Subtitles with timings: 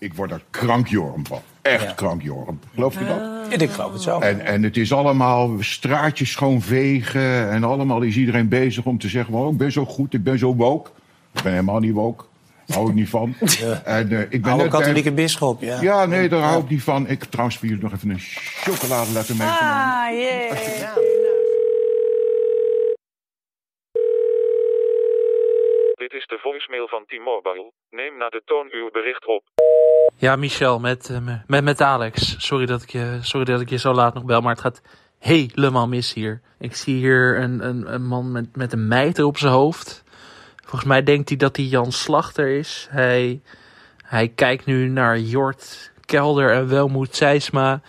[0.00, 1.40] Ik word er krankjorm van.
[1.62, 2.60] Echt krankjorm.
[2.74, 3.60] Geloof je dat?
[3.62, 4.18] Ik geloof het zo.
[4.18, 7.50] En, en het is allemaal straatjes schoonvegen.
[7.50, 9.34] En allemaal is iedereen bezig om te zeggen...
[9.34, 10.90] Oh, ik ben zo goed, ik ben zo woke.
[11.34, 12.24] Ik ben helemaal niet woke.
[12.66, 13.34] Daar hou ik niet van.
[13.84, 15.80] En, eh, ik ben Oude bij- katholieke bisschop, ja.
[15.80, 17.02] Ja, nee, daar hou ik niet van.
[17.08, 18.18] Ik heb trouwens voor jullie nog even een
[18.64, 19.84] chocoladeletter meegenomen.
[19.84, 20.48] Ah, jee.
[25.94, 27.72] Dit is de voicemail van T-Mobile.
[27.90, 29.42] Neem na de toon uw bericht op.
[30.16, 32.34] Ja, Michel, met, eh, met, met Alex.
[32.38, 34.82] Sorry dat, ik je, sorry dat ik je zo laat nog bel, maar het gaat
[35.18, 36.40] helemaal mis hier.
[36.58, 40.04] Ik zie hier een, een, een man met, met een mijter op zijn hoofd.
[40.56, 42.86] Volgens mij denkt hij dat hij Jan Slachter is.
[42.90, 43.40] Hij,
[44.02, 47.80] hij kijkt nu naar Jort Kelder en Welmoed Seisma.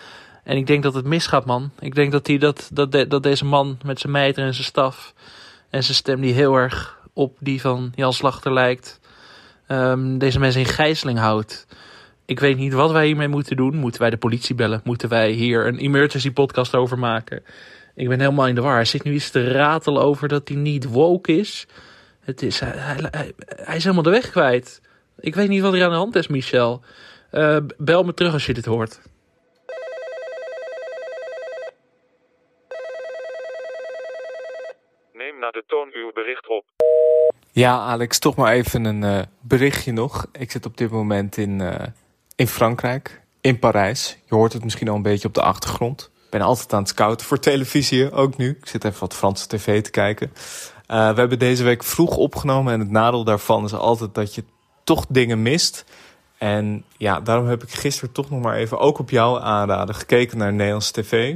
[0.43, 1.71] En ik denk dat het misgaat, man.
[1.79, 5.13] Ik denk dat, hij, dat, dat, dat deze man met zijn mijter en zijn staf...
[5.69, 8.99] en zijn stem die heel erg op die van Jan Slachter lijkt...
[9.67, 11.67] ehm, deze mensen in gijzeling houdt.
[12.31, 13.75] Ik weet niet wat wij hiermee moeten doen.
[13.75, 14.81] Moeten wij de politie bellen?
[14.83, 17.43] Moeten wij hier een emergency podcast over maken?
[17.95, 18.73] Ik ben helemaal in de war.
[18.75, 21.67] Hij zit nu iets te ratelen over dat hij niet woke is.
[22.19, 24.81] Het is hij, hij, hij- hij is helemaal de weg kwijt.
[25.19, 26.81] Ik weet niet wat er aan de hand is, Michel.
[27.31, 29.01] Eh, bel me terug als je dit hoort.
[35.13, 36.65] Neem na de toon uw bericht op.
[37.51, 40.25] Ja, Alex, toch maar even een eh, berichtje nog.
[40.31, 41.87] Ik zit op dit moment in, eh,
[42.41, 44.17] in Frankrijk, in Parijs.
[44.25, 46.09] Je hoort het misschien al een beetje op de achtergrond.
[46.25, 48.49] Ik ben altijd aan het scouten voor televisie, ook nu.
[48.49, 50.33] Ik zit even wat Franse tv te kijken.
[50.87, 54.43] Eh, we hebben deze week vroeg opgenomen en het nadeel daarvan is altijd dat je
[54.83, 55.85] toch dingen mist.
[56.37, 60.37] En ja, daarom heb ik gisteren toch nog maar even, ook op jouw aanraden, gekeken
[60.37, 61.35] naar Nederlandse tv.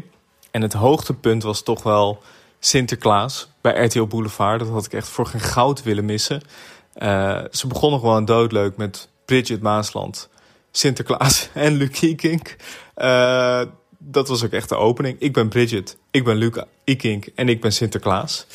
[0.51, 2.21] En het hoogtepunt was toch wel
[2.59, 4.59] Sinterklaas bij RTL Boulevard.
[4.59, 6.41] Dat had ik echt voor geen goud willen missen.
[6.93, 10.29] Eh, ze begonnen gewoon doodleuk met Bridget Maasland,
[10.77, 12.55] Sinterklaas en Luc Ikink.
[12.95, 13.61] Eh,
[13.97, 15.19] dat was ook echt de opening.
[15.19, 18.47] Ik ben Bridget, ik ben Luc Ikink en ik ben Sinterklaas.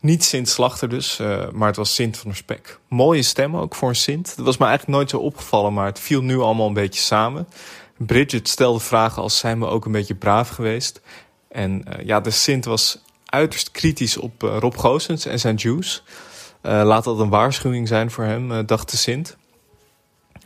[0.00, 2.78] Niet Sint Slachter dus, eh, maar het was Sint van Spek.
[2.88, 4.36] Mooie stem ook voor een Sint.
[4.36, 7.48] Dat was me eigenlijk nooit zo opgevallen, maar het viel nu allemaal een beetje samen.
[7.96, 11.00] Bridget stelde vragen als zijn we ook een beetje braaf geweest.
[11.48, 16.02] En eh, ja, de Sint was uiterst kritisch op Rob Goossens en zijn Jews.
[16.62, 19.36] Laat dat een waarschuwing zijn voor hem, dacht de Sint.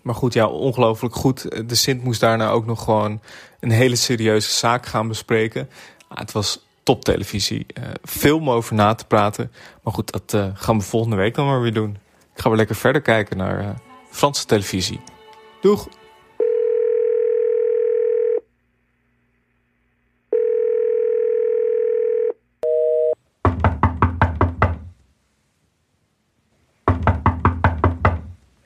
[0.04, 1.69] Maar goed, ja, ongelooflijk goed.
[1.69, 3.20] De Sint moest daarna ook nog gewoon
[3.60, 5.69] een hele serieuze zaak gaan bespreken.
[6.09, 7.66] Ah, het was toptelevisie.
[7.75, 9.53] Eh veel om over na te praten.
[9.82, 11.97] Maar goed, dat eh, gaan we volgende week dan maar weer doen.
[12.34, 13.69] Ik ga weer lekker verder kijken naar eh,
[14.10, 15.00] Franse televisie.
[15.60, 15.88] Doeg!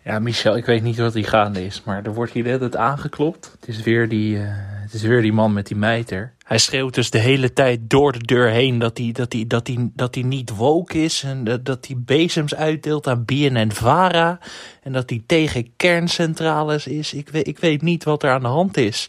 [0.08, 2.76] Ja, Michel, ik weet niet wat hier gaande is, maar er wordt hier net het
[2.76, 3.56] aangeklopt.
[3.60, 4.44] Het is, weer die, eh,
[4.82, 6.32] het is weer die man met die mijter.
[6.44, 9.66] Hij schreeuwt dus de hele tijd door de deur heen dat hij, dat hij, dat
[9.66, 11.22] hij, dat hij niet woke is.
[11.22, 14.38] En dat, dat hij bezems uitdeelt aan BNN-Vara.
[14.82, 17.14] En dat hij tegen kerncentrales is.
[17.14, 19.06] Ik weet, ik weet niet wat er aan de hand is.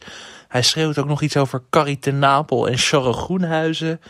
[0.47, 4.01] Hij schreeuwt ook nog iets over Carrie ten Napel en Charles Groenhuizen.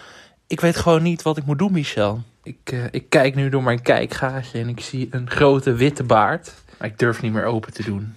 [0.48, 2.22] Ik weet gewoon niet wat ik moet doen, Michel.
[2.44, 6.54] Ik, eh, ik kijk nu door mijn kijkgaatje en ik zie een grote witte baard.
[6.82, 8.16] Ik durf niet meer open te doen.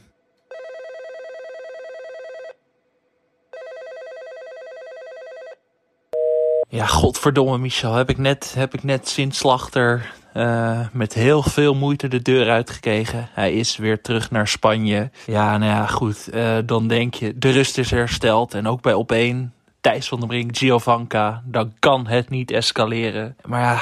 [6.69, 7.95] Ja, godverdomme Michel.
[7.95, 12.51] Heb ik net, heb ik net Sint Slachter eh, met heel veel moeite de deur
[12.51, 13.29] uitgekregen.
[13.33, 15.11] Hij is weer terug naar Spanje.
[15.27, 16.29] Ja, nou ja, goed.
[16.29, 18.55] eh, dan denk je, de rust is hersteld.
[18.55, 21.43] En ook bij op één Thijs van der Brink, Giovanka.
[21.45, 23.37] Dan kan het niet escaleren.
[23.45, 23.81] Maar ja,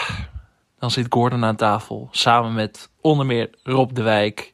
[0.78, 2.08] dan zit Gordon aan tafel.
[2.10, 4.52] Samen met onder meer Rob de Wijk.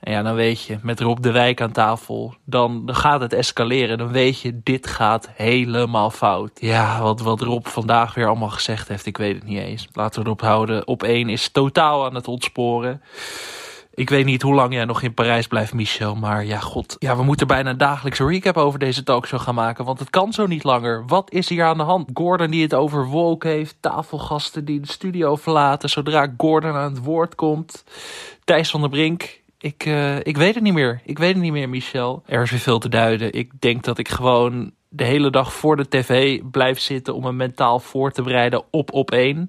[0.00, 3.98] En ja, dan weet je, met Rob de Wijk aan tafel, dan, gaat het escaleren.
[3.98, 6.50] Dan weet je, dit gaat helemaal fout.
[6.60, 9.88] Ja, wat, wat Rob vandaag weer allemaal gezegd heeft, ik weet het niet eens.
[9.92, 10.86] Laten we erop houden.
[10.86, 13.02] Op één is totaal aan het ontsporen.
[13.94, 16.14] Ik weet niet hoe lang jij nog in Parijs blijft, Michel.
[16.14, 16.96] Maar ja, god.
[16.98, 19.84] Ja, we moeten bijna een recap over deze talkshow gaan maken.
[19.84, 21.06] Want het kan zo niet langer.
[21.06, 22.10] Wat is hier aan de hand?
[22.14, 23.76] Gordon die het over woke heeft.
[23.80, 25.88] Tafelgasten die de studio verlaten.
[25.88, 27.84] Zodra Gordon aan het woord komt.
[28.44, 29.39] Thijs van der Brink.
[29.60, 31.00] Ik, eh, ik weet het niet meer.
[31.04, 32.22] Ik weet het niet meer, Michel.
[32.26, 33.32] Er is weer veel te duiden.
[33.32, 37.32] Ik denk dat ik gewoon de hele dag voor de tv blijf zitten om me
[37.32, 39.48] mentaal voor te bereiden op op één.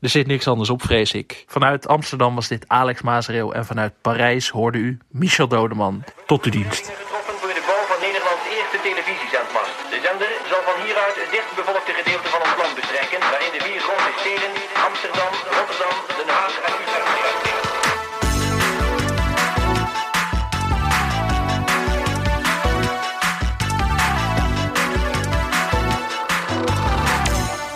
[0.00, 1.44] Er zit niks anders op, vrees ik.
[1.46, 6.04] Vanuit Amsterdam was dit Alex Mazereel en vanuit Parijs hoorde u Michel Dodeman.
[6.26, 6.92] Tot de dienst.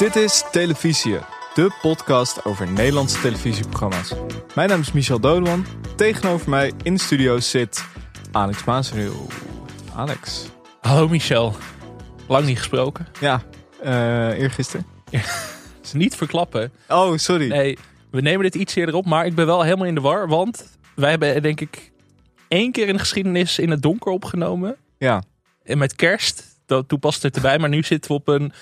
[0.01, 1.19] Dit is Televisie,
[1.55, 4.15] de podcast over Nederlandse televisieprogramma's.
[4.55, 5.67] Mijn naam is Michel Dodeman.
[5.97, 7.85] Tegenover mij in de studio zit
[8.33, 9.27] Alex Maasreel.
[9.95, 10.47] Alex.
[10.81, 11.55] Hallo Michel.
[12.29, 13.07] Lang niet gesproken.
[13.21, 13.43] Ja,
[13.83, 14.87] eh eergisteren.
[15.83, 16.73] is niet verklappen.
[16.89, 17.49] Oh, sorry.
[17.49, 17.79] Nee,
[18.11, 20.29] we nemen dit iets eerder op, maar ik ben wel helemaal in de war.
[20.29, 21.93] Want wij hebben denk ik
[22.49, 24.77] één keer in de geschiedenis in het donker opgenomen.
[24.99, 25.23] Ja,
[25.63, 27.59] En met kerst, dat, toen past het erbij.
[27.59, 28.53] Maar nu zitten we op een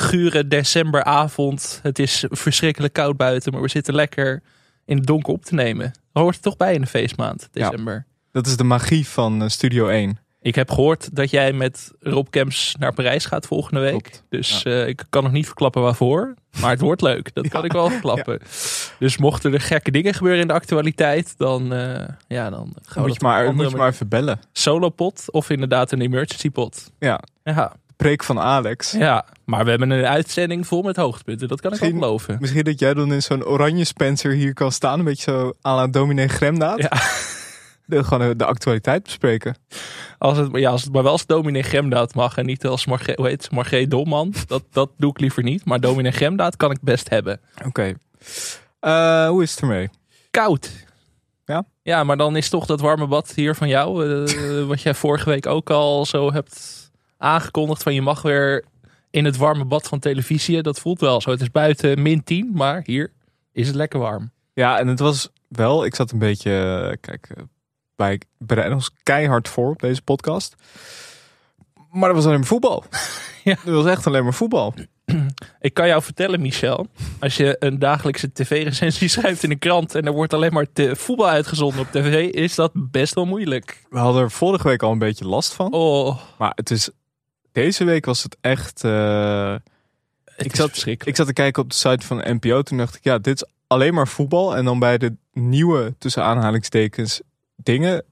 [0.00, 1.80] gure decemberavond.
[1.82, 4.42] Het is verschrikkelijk koud buiten, maar we zitten lekker
[4.84, 5.92] in het donker op te nemen.
[6.12, 7.70] Dat hoort er toch bij in de feestmaand, Ja.
[7.70, 8.06] december.
[8.32, 10.18] dat is de magie van eh, Studio 1.
[10.40, 13.90] Ik heb gehoord dat jij met Rob Kemps naar Parijs gaat volgende week.
[14.02, 14.24] Klopt.
[14.28, 16.34] Dus eh, ik kan nog niet verklappen waarvoor.
[16.60, 17.30] Maar het wordt leuk.
[17.34, 18.40] Dat kan ik wel verklappen.
[18.98, 23.08] Dus mochten er gekke dingen gebeuren in de actualiteit, dan, eh, ja, dan gaan we
[23.08, 24.40] Moet je, maar, moet je maar even bellen.
[24.52, 26.90] solo pot of inderdaad een emergency pot.
[26.98, 28.90] Ja, Ja, preek van Alex.
[28.92, 31.48] ja, maar we hebben een uitzending vol met hoogtepunten.
[31.48, 32.36] Dat kan ik ook beloven.
[32.40, 34.98] Misschien dat jij dan in zo'n oranje Spencer hier kan staan.
[34.98, 36.78] Een beetje zo à la dominee Gremdaad.
[36.78, 36.92] Ja.
[37.88, 39.56] De, gewoon de actualiteit bespreken.
[40.18, 42.98] Als het, ja, als het maar wel als dominee Gremdaad mag en niet als hoe
[43.16, 44.34] heet Margreet Dolman.
[44.46, 45.64] Dat, dat doe ik liever niet.
[45.64, 47.40] Maar dominee Gremdaad kan ik best hebben.
[47.66, 47.94] Oké.
[48.80, 49.88] Eh, hoe is het ermee?
[50.42, 50.70] koud.
[51.44, 51.64] Ja?
[51.82, 55.30] Ja, maar dan is toch dat warme bad hier van jou, eh, wat jij vorige
[55.30, 56.85] week ook al zo hebt
[57.18, 58.64] aangekondigd van je mag weer
[59.10, 60.62] in het warme bad van televisie.
[60.62, 61.30] Dat voelt wel zo.
[61.30, 63.12] Het is buiten min 10, maar hier
[63.52, 64.30] is het lekker warm.
[64.52, 66.50] Ja, en het was wel, ik zat een beetje,
[66.90, 67.42] eh, kijk, eh,
[67.96, 70.54] wij bereiden ons keihard voor op deze podcast.
[71.90, 72.84] Maar dat was alleen maar voetbal.
[73.44, 73.56] Ja.
[73.64, 74.74] Dat was echt alleen maar voetbal.
[75.60, 76.86] Ik kan jou vertellen, Michel,
[77.20, 80.96] als je een dagelijkse tv-recensie schrijft in een krant en er wordt alleen maar te
[80.96, 83.86] voetbal uitgezonden op tv, is dat best wel moeilijk.
[83.90, 85.72] We hadden er vorige week al een beetje last van.
[85.72, 86.90] Oh, Maar het is,
[87.62, 89.54] deze week was het echt, eh,
[90.24, 92.62] het Ik zat- ik zat te kijken op de site van NPO.
[92.62, 94.56] Toen dacht ik, ja, dit is alleen maar voetbal.
[94.56, 97.20] En dan bij de nieuwe, tussen aanhalingstekens,
[97.56, 98.04] dingen,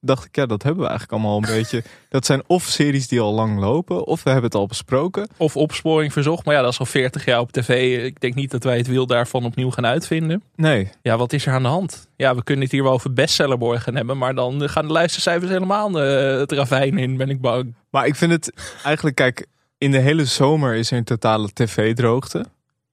[0.00, 1.82] dacht ik, ja, dat hebben we eigenlijk allemaal een beetje.
[2.08, 5.28] Dat zijn of series die al lang lopen, of we hebben het al besproken.
[5.36, 8.04] Of opsporing verzocht, maar ja, dat is al 40 jaar op tv.
[8.04, 10.42] Ik denk niet dat wij het wiel daarvan opnieuw gaan uitvinden.
[10.56, 12.08] Nee, Ja, wat is er aan de hand?
[12.16, 15.50] Ja, we kunnen het hier wel over bestsellerborg gaan hebben, maar dan gaan de luistercijfers
[15.50, 17.74] helemaal eh, het ravijn in, ben ik bang.
[17.90, 18.52] maar ik vind het
[18.84, 19.46] eigenlijk, kijk,
[19.78, 22.44] in de hele zomer is er een totale tv-droogte.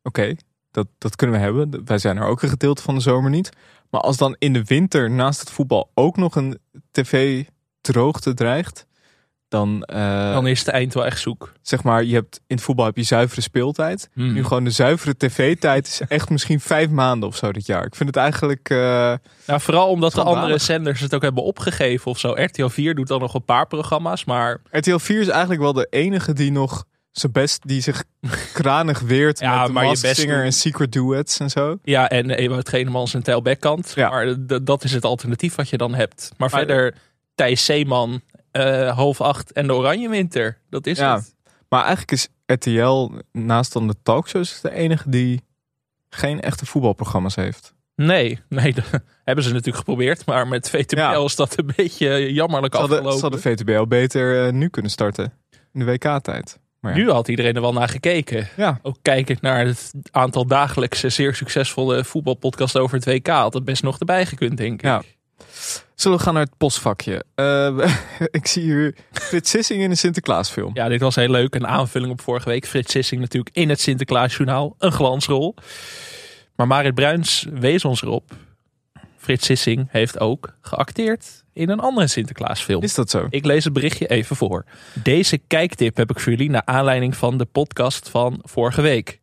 [0.04, 0.36] Oké,
[0.72, 1.82] dat, dat kunnen we hebben.
[1.86, 3.50] Wij zijn er ook een gedeelte van de zomer niet.
[3.90, 6.60] Maar als dan in de winter naast het voetbal ook nog een
[6.92, 8.86] tv-droogte dreigt,
[9.50, 11.54] dan, eh, Dan is het eind wel echt zoek.
[11.62, 14.10] zeg maar, je hebt in het voetbal heb je zuivere speeltijd.
[14.14, 14.34] Hmm.
[14.34, 17.86] Nu gewoon de zuivere tv-tijd is echt misschien vijf maanden of zo dit jaar.
[17.86, 18.70] Ik vind het eigenlijk.
[18.70, 18.78] eh,
[19.48, 22.32] Nou, vooral omdat de andere zenders het ook hebben opgegeven of zo.
[22.36, 25.88] RTL 4 doet dan nog een paar programma's, maar RTL 4 is eigenlijk wel de
[25.90, 26.86] enige die nog
[27.20, 28.04] zijn best, die zich
[28.54, 31.78] kranig weert Ja, met de maar Masked Singer en Secret Duets en zo.
[31.84, 33.92] ja, en Ewout Genemans en Tel Bekkant.
[33.96, 34.10] Ja.
[34.10, 36.32] Maar dat is het alternatief wat je dan hebt.
[36.38, 36.96] Maar, Maar- verder
[37.36, 38.22] Thijs Zeeman,
[38.52, 40.58] eh half acht en de Oranje Winter.
[40.70, 41.16] Dat is Ja.
[41.16, 41.36] het.
[41.70, 45.42] Maar eigenlijk is RTL naast dan de talkshows de enige die
[46.10, 47.74] geen echte voetbalprogramma's heeft.
[47.96, 50.26] Nee, nee, dat hebben ze natuurlijk geprobeerd.
[50.26, 51.24] Maar met VTBL Ja.
[51.24, 53.20] is dat een beetje jammerlijk hadden, afgelopen.
[53.20, 53.42] ze hadden
[53.76, 55.34] VTBL beter eh, nu kunnen starten.
[55.74, 56.60] In de WK-tijd.
[56.80, 56.98] Maar ja.
[56.98, 58.48] Nu had iedereen er wel naar gekeken.
[58.58, 63.28] Ja, Ook kijkend naar het aantal dagelijkse zeer succesvolle voetbalpodcasts over het WK.
[63.28, 64.82] Had het best nog erbij gekund, denk ik.
[64.82, 65.02] Ja.
[65.96, 67.24] Zullen we gaan naar het postvakje?
[67.36, 67.96] Eh,
[68.40, 70.72] ik zie hier Frits Sissing in een Sinterklaasfilm.
[70.74, 71.56] Ja, dit was heel leuk.
[71.56, 72.66] Een aanvulling op vorige week.
[72.66, 74.76] Frits Sissing natuurlijk in het Sinterklaasjournaal.
[74.78, 75.56] Een glansrol.
[76.56, 78.32] Maar Marit Bruins wees ons erop.
[79.18, 82.84] Frits Sissing heeft ook geacteerd in een andere Sinterklaasfilm.
[82.84, 83.28] Is dat zo?
[83.30, 84.66] Ik lees het berichtje even voor.
[85.04, 89.20] Deze kijktip heb ik voor jullie naar aanleiding van de podcast van vorige week.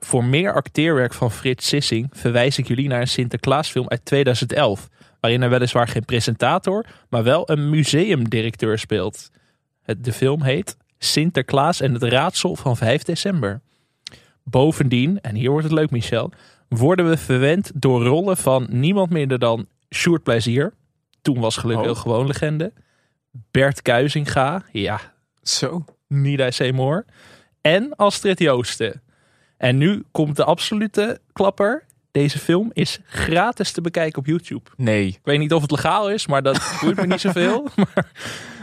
[0.00, 4.88] Voor meer acteerwerk van Frits Sissing verwijs ik jullie naar een Sinterklaasfilm uit 2011.
[5.20, 9.30] Waarin hij weliswaar geen presentator, maar wel een museumdirecteur speelt.
[9.98, 13.60] De film heet Sinterklaas en het raadsel van 5 december.
[14.44, 16.32] Bovendien, en hier wordt het leuk Michel,
[16.68, 20.72] worden we verwend door rollen van niemand minder dan Sjoerd Plezier.
[21.22, 21.96] Toen was gelukkig Oh.
[21.98, 22.72] gewoon legende.
[23.50, 25.00] Bert Kuizinga, ja,
[25.42, 25.84] Zo.
[26.08, 27.04] Nida Seymour.
[27.60, 29.02] En Astrid Joosten.
[29.56, 31.84] En nu komt de absolute klapper.
[32.10, 34.70] Deze film is gratis te bekijken op YouTube.
[34.76, 35.06] Nee.
[35.06, 37.68] Ik weet niet of het legaal is, maar dat doet me niet zoveel.
[37.76, 38.10] Maar,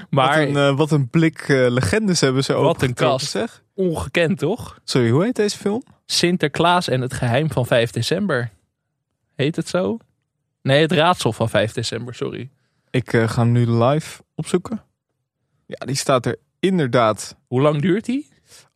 [0.10, 2.64] maar wat, een, eh, wat een blik eh, legendes hebben ze ook.
[2.64, 3.30] Wat een kast.
[3.30, 3.64] Zeg.
[3.76, 4.80] ongekend toch?
[4.84, 5.84] Sorry, hoe heet deze film?
[6.06, 8.50] Sinterklaas en het geheim van 5 december.
[9.36, 9.98] Heet het zo?
[10.62, 12.50] Nee, het raadsel van 5 december, sorry.
[12.90, 14.84] Ik eh, ga hem nu live opzoeken.
[15.66, 18.28] Ja, die staat er inderdaad Hoe lang duurt die?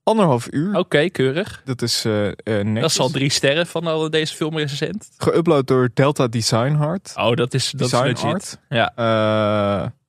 [0.03, 0.75] Anderhalf uur.
[0.77, 1.61] Oké, keurig.
[1.65, 2.81] Dat is netjes.
[2.81, 5.09] Dat is al drie sterren van al deze filmrecensent.
[5.17, 7.13] Geüpload door Delta Design Hard.
[7.15, 8.23] Oh, dat is, dat is Design legit.
[8.23, 8.59] Art.
[8.69, 8.91] Ja.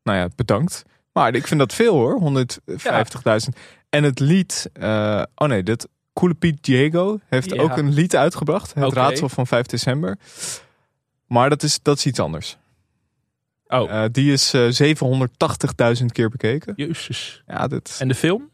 [0.03, 0.85] Nou ja, bedankt.
[1.13, 3.61] Maar ik vind dat veel hoor, 150.000.
[3.89, 4.71] En het lied,
[5.35, 7.63] oh nee, dit Coole Piet Diego heeft Ja.
[7.63, 8.75] ook een lied uitgebracht.
[8.75, 10.19] Het raadsel van 5 december.
[11.27, 12.57] Maar dat is, dat is iets anders.
[13.67, 16.73] Oh, Eh, die is eh 780.000 keer bekeken.
[16.77, 17.43] jezus.
[17.47, 18.51] Ja, dit En de film?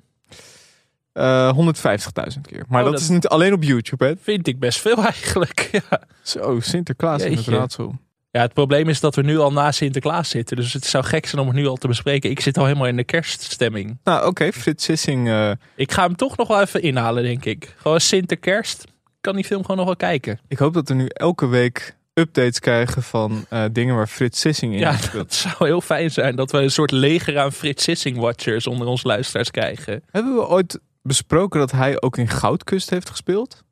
[1.13, 2.65] eh 150.000 keer.
[2.69, 4.13] Maar Oh, dat, dat- is niet alleen op YouTube, hè?
[4.23, 5.69] Vind ik best veel eigenlijk.
[5.73, 6.03] Ja.
[6.23, 7.59] Zo, Sinterklaas in het Jeetje.
[7.59, 7.99] raadsel.
[8.31, 10.57] ja, het probleem is dat we nu al na Sinterklaas zitten.
[10.57, 12.31] Dus het zou gek zijn om het nu al te bespreken.
[12.31, 13.99] Ik zit al helemaal in de kerststemming.
[14.05, 15.29] Nou, oké, Frits Sissing.
[15.29, 17.75] eh, Ik ga hem toch nog wel even inhalen, denk ik.
[17.77, 18.83] Gewoon Sinterkerst.
[18.83, 20.39] Ik kan die film gewoon nog wel kijken.
[20.49, 24.73] ik hoop dat we nu elke week updates krijgen van eh, dingen waar Frits Sissing
[24.73, 25.29] in Ja, gespeeld.
[25.29, 26.37] dat zou heel fijn zijn.
[26.37, 30.03] Dat we een soort leger aan Frits Sissing-watchers onder ons luisteraars krijgen.
[30.11, 33.63] Hebben we ooit besproken dat hij ook in Goudkust heeft gespeeld?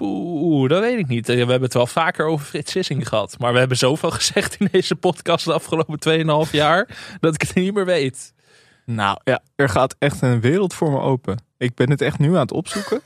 [0.00, 1.26] Oeh, dat weet ik niet.
[1.26, 3.38] We hebben het wel vaker over Frits Sissing gehad.
[3.38, 6.88] Maar we hebben zoveel gezegd in deze podcast de afgelopen 2,5 jaar...
[7.20, 8.32] dat ik het niet meer weet.
[8.86, 11.36] Nou ja, er gaat echt een wereld voor me open.
[11.58, 13.00] Ik ben het echt nu aan het opzoeken.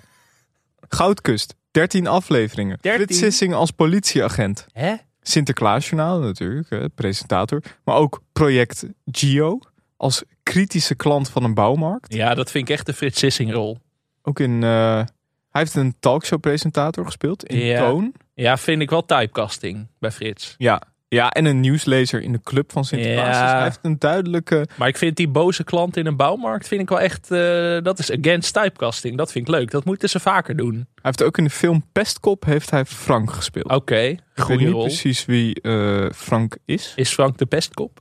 [0.88, 2.78] Goudkust, 13 afleveringen.
[2.80, 3.04] 13?
[3.04, 4.66] Frits Sissing als politieagent.
[4.72, 4.94] Hè?
[5.22, 7.62] Sinterklaasjournaal natuurlijk, hè, presentator.
[7.84, 9.58] Maar ook project Gio
[9.96, 12.14] als kritische klant van een bouwmarkt.
[12.14, 13.78] Ja, dat vind ik echt de Frits Sissing-rol.
[14.22, 14.62] Ook in...
[14.62, 15.02] eh,
[15.50, 17.78] hij heeft een talkshow presentator gespeeld in Ja.
[17.88, 18.12] Toon.
[18.34, 20.54] Ja, vind ik wel typecasting bij Frits.
[20.58, 20.82] Ja.
[21.14, 23.36] Ja, en een nieuwslezer in de club van Sinterklaas.
[23.36, 23.42] Ja.
[23.42, 24.66] Dus hij heeft een duidelijke...
[24.76, 26.68] Maar ik vind die boze klant in een bouwmarkt...
[26.68, 27.30] vind ik wel echt...
[27.30, 29.16] eh, dat is against typecasting.
[29.16, 29.70] Dat vind ik leuk.
[29.70, 30.74] Dat moeten ze vaker doen.
[30.74, 33.70] Hij heeft ook in de film Pestkop heeft hij Frank gespeeld.
[33.70, 34.82] Oké, ik weet goede niet rol.
[34.82, 36.92] precies wie eh, Frank is.
[36.96, 38.00] Is Frank de pestkop?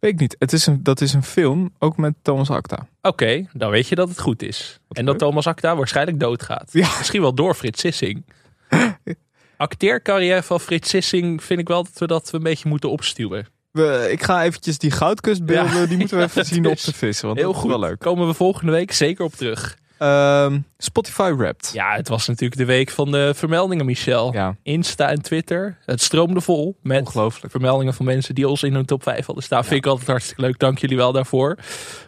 [0.00, 0.36] Weet ik niet.
[0.38, 2.86] Het is een, dat is een film, ook met Thomas Acta.
[3.02, 4.80] Oké, dan weet je dat het goed is.
[4.88, 5.18] en dat.
[5.18, 6.68] Thomas Acta waarschijnlijk doodgaat.
[6.72, 6.88] Ja.
[6.98, 8.24] Misschien wel door Frits Sissing.
[9.56, 13.46] Acteercarrière van Frits Sissing vind ik wel dat we dat een beetje moeten opstuwen.
[13.70, 15.86] We, ik ga eventjes die goudkustbeelden, Ja.
[15.86, 17.26] die moeten we even zien op de vissen.
[17.26, 17.70] Want Heel goed.
[17.70, 17.98] wel leuk.
[17.98, 19.78] Komen we volgende week zeker op terug.
[19.98, 21.70] Ehm, Spotify Wrapped.
[21.72, 24.32] Ja, het was natuurlijk de week van de vermeldingen, Michel.
[24.32, 24.56] Ja.
[24.62, 25.78] Insta en Twitter.
[25.84, 27.50] Het stroomde vol met Ongelooflijk.
[27.50, 29.64] vermeldingen van mensen die ons in hun top 5 hadden staan.
[29.64, 30.58] Vind ik altijd hartstikke leuk.
[30.58, 31.58] Dank jullie wel daarvoor.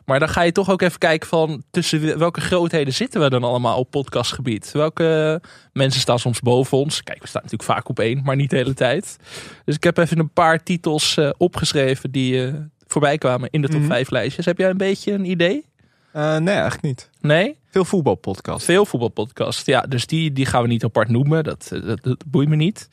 [0.05, 3.45] Maar dan ga je toch ook even kijken van tussen welke grootheden zitten we dan
[3.45, 4.71] allemaal op podcastgebied.
[4.73, 5.41] Welke
[5.73, 7.03] mensen staan soms boven ons.
[7.03, 9.17] Kijk, we staan natuurlijk vaak op één, maar niet de hele tijd.
[9.65, 12.53] Dus ik heb even een paar titels eh, opgeschreven die eh,
[12.87, 13.89] voorbij kwamen in de top Mhm.
[13.89, 14.45] 5 lijstjes.
[14.45, 15.65] Heb jij een beetje een idee?
[16.19, 17.11] Eh, nee, eigenlijk niet.
[17.21, 17.57] Nee?
[17.71, 18.65] Veel voetbalpodcast.
[18.65, 19.67] Veel voetbalpodcast.
[19.67, 21.45] Ja, dus die, die gaan we niet apart noemen.
[21.45, 22.89] Dat, eh, dat, dat boeit me niet.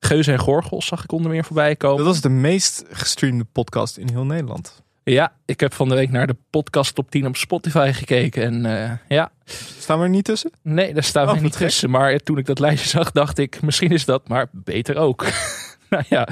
[0.00, 1.96] Geuze en Gorgels zag ik onder meer voorbij komen.
[1.96, 4.82] Dat was de meest gestreamde podcast in heel Nederland.
[5.04, 8.42] Ja, ik heb van de week naar de podcast top 10 op Spotify gekeken.
[8.42, 9.30] En eh, ja,
[9.78, 10.50] Staan we er niet tussen?
[10.62, 11.90] nee, daar staan we Oh, niet tussen.
[11.90, 15.24] Maar toen ik dat lijstje zag, dacht ik, misschien is dat, maar beter ook.
[15.90, 16.28] nou ja,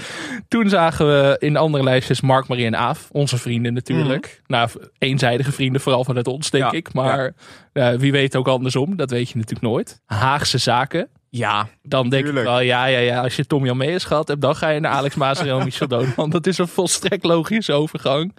[0.48, 3.08] toen zagen we in andere lijstjes Mark, Marie en Aaf.
[3.12, 4.42] Onze vrienden natuurlijk.
[4.46, 6.72] Nou, eenzijdige vrienden, vooral vanuit ons, denk Mhm.
[6.72, 6.92] Ja, ik.
[6.92, 7.32] Maar
[7.72, 10.00] eh, wie weet ook andersom, dat weet je natuurlijk nooit.
[10.06, 11.08] Haagse zaken.
[11.30, 11.68] Ja.
[11.82, 12.46] Dan denk Tuurlijk.
[12.46, 14.80] ik wel, ja, ja, ja, als je Tom Jan Meijers gehad hebt, dan ga je
[14.80, 16.30] naar Alex Maasreel en Michel Dodeman.
[16.30, 18.34] Dat is een volstrekt logische overgang.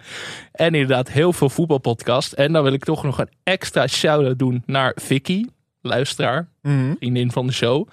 [0.52, 2.32] En inderdaad, heel veel voetbalpodcast.
[2.32, 5.44] En dan wil ik toch nog een extra shout-out doen naar Vicky,
[5.80, 6.94] luisteraar, Mhm.
[6.98, 7.88] vriendin van de show.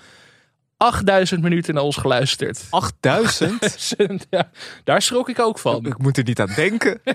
[0.77, 2.67] 8000 minuten naar ons geluisterd.
[2.69, 4.27] 8000?
[4.29, 4.49] ja,
[4.83, 5.85] daar schrok ik ook van.
[5.85, 7.01] ik moet er niet aan denken.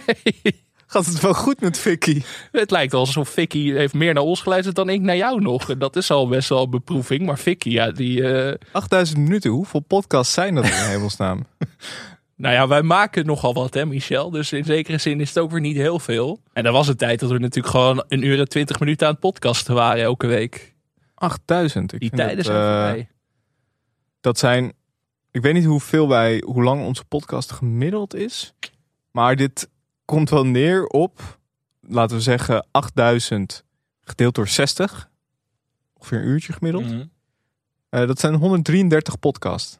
[0.86, 2.22] Gaat het wel goed met Vicky?
[2.52, 5.70] Het lijkt wel alsof Vicky heeft meer naar ons geluisterd dan ik naar jou nog.
[5.70, 7.26] En dat is al best wel een beproeving.
[7.26, 8.32] Maar Vicky, ja, die...
[8.32, 11.46] eh, 8000 minuten, hoeveel podcasts zijn dat in hemelsnaam?
[12.36, 14.30] Nou ja, wij maken nogal wat, hè, Michel.
[14.30, 16.40] Dus in zekere zin is het ook weer niet heel veel.
[16.52, 19.12] En er was een tijd dat we natuurlijk gewoon een uur en twintig minuten aan
[19.12, 20.74] het podcasten waren elke week.
[21.14, 21.92] 8000.
[21.92, 23.08] Ik Die zijn eh, voorbij.
[24.20, 24.72] Dat zijn,
[25.30, 28.54] ik weet niet hoeveel wij, hoe lang onze podcast gemiddeld is.
[29.10, 29.68] Maar dit
[30.04, 31.38] komt wel neer op,
[31.80, 33.64] laten we zeggen, 8000
[34.00, 35.08] gedeeld door 60.
[35.94, 36.84] Ongeveer een uurtje gemiddeld.
[36.86, 37.04] Mhm.
[37.88, 39.78] Eh, dat zijn 133 podcasts.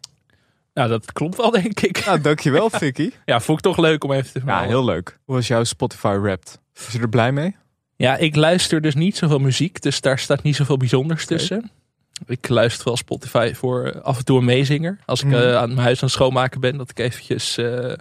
[0.74, 2.04] Nou, dat klopt wel, denk ik.
[2.06, 3.10] Nou, dankjewel Vicky.
[3.24, 4.68] Ja, vond ik toch leuk om even te Ja, vermelden.
[4.68, 5.18] heel leuk.
[5.24, 6.58] Hoe was jouw Spotify Wrapped?
[6.74, 7.56] Was je er blij mee?
[7.96, 9.82] Ja, ik luister dus niet zoveel muziek.
[9.82, 11.70] Dus daar staat niet zoveel bijzonders tussen.
[12.26, 14.98] Ik luister wel Spotify voor eh, af en toe een meezinger.
[15.06, 15.36] Als ik Mhm.
[15.36, 17.92] eh, aan mijn huis aan het schoonmaken ben, dat ik eventjes eh,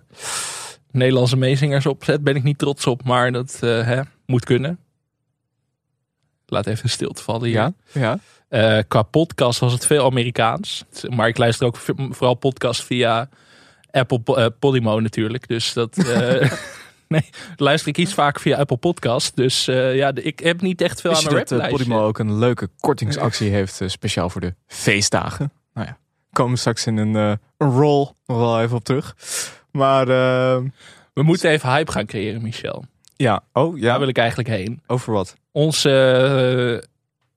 [0.91, 2.23] Nederlandse meezingers opzet.
[2.23, 4.79] Ben ik niet trots op, maar dat hè, moet kunnen.
[6.45, 7.49] Laat even een stilte vallen.
[7.49, 7.73] Ja.
[7.91, 8.19] ja.
[8.47, 10.83] Eh, qua podcast was het veel Amerikaans.
[11.09, 11.77] Maar ik luister ook
[12.09, 13.29] vooral podcast via
[13.91, 15.47] Apple Po- Podimo natuurlijk.
[15.47, 15.95] Dus dat,
[17.15, 19.35] Nee, luister ik iets vaker via Apple Podcast.
[19.35, 21.69] Dus eh, ja, ik heb niet echt veel Wist aan mijn dat eh.
[21.69, 25.51] Podimo ook een leuke kortingsactie heeft, eh, speciaal voor de feestdagen?
[25.73, 25.97] Nou ja,
[26.31, 29.15] komen straks in een, een roll nog wel even op terug.
[29.71, 30.61] Maar eh,
[31.13, 32.83] We moeten even hype gaan creëren, Michel.
[33.15, 34.81] ja, oh ja, Daar wil ik eigenlijk heen.
[34.87, 35.35] over wat?
[35.51, 36.83] Onze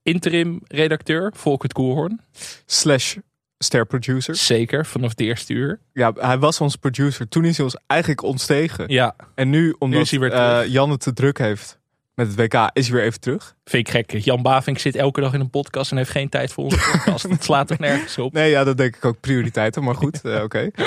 [0.03, 2.19] interim redacteur, Volkert Koerhoorn.
[2.65, 3.15] Slash
[3.63, 4.35] ster producer.
[4.35, 5.79] Zeker, vanaf het eerste uur.
[5.93, 7.27] Ja, hij was ons producer.
[7.27, 8.85] Toen is hij ons eigenlijk ontstegen.
[8.87, 10.71] Ja, En nu, omdat is hij weer eh, terug.
[10.71, 11.81] Jan het te druk heeft
[12.15, 13.55] met het WK, is hij weer even terug.
[13.65, 14.23] vind ik gek.
[14.23, 17.23] Jan Bavink zit elke dag in een podcast en heeft geen tijd voor onze podcast.
[17.29, 18.33] Het slaat er nergens op.
[18.33, 20.69] Nee, ja, dat denk ik ook prioriteiten, maar goed, eh, oké.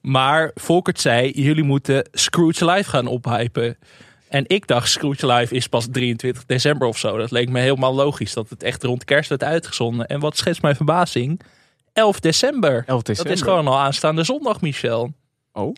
[0.00, 3.76] Maar Volkert zei, jullie moeten Scrooge Live gaan ophypen.
[4.28, 7.18] En ik dacht, Scrooge Live is pas 23 december of zo.
[7.18, 10.06] Dat leek me helemaal logisch dat het echt rond kerst werd uitgezonden.
[10.06, 11.40] En wat schetst mijn verbazing?
[11.92, 12.82] 11 december.
[12.86, 13.32] 11 december.
[13.34, 15.12] Dat is gewoon al aanstaande zondag, Michel.
[15.52, 15.74] Oh,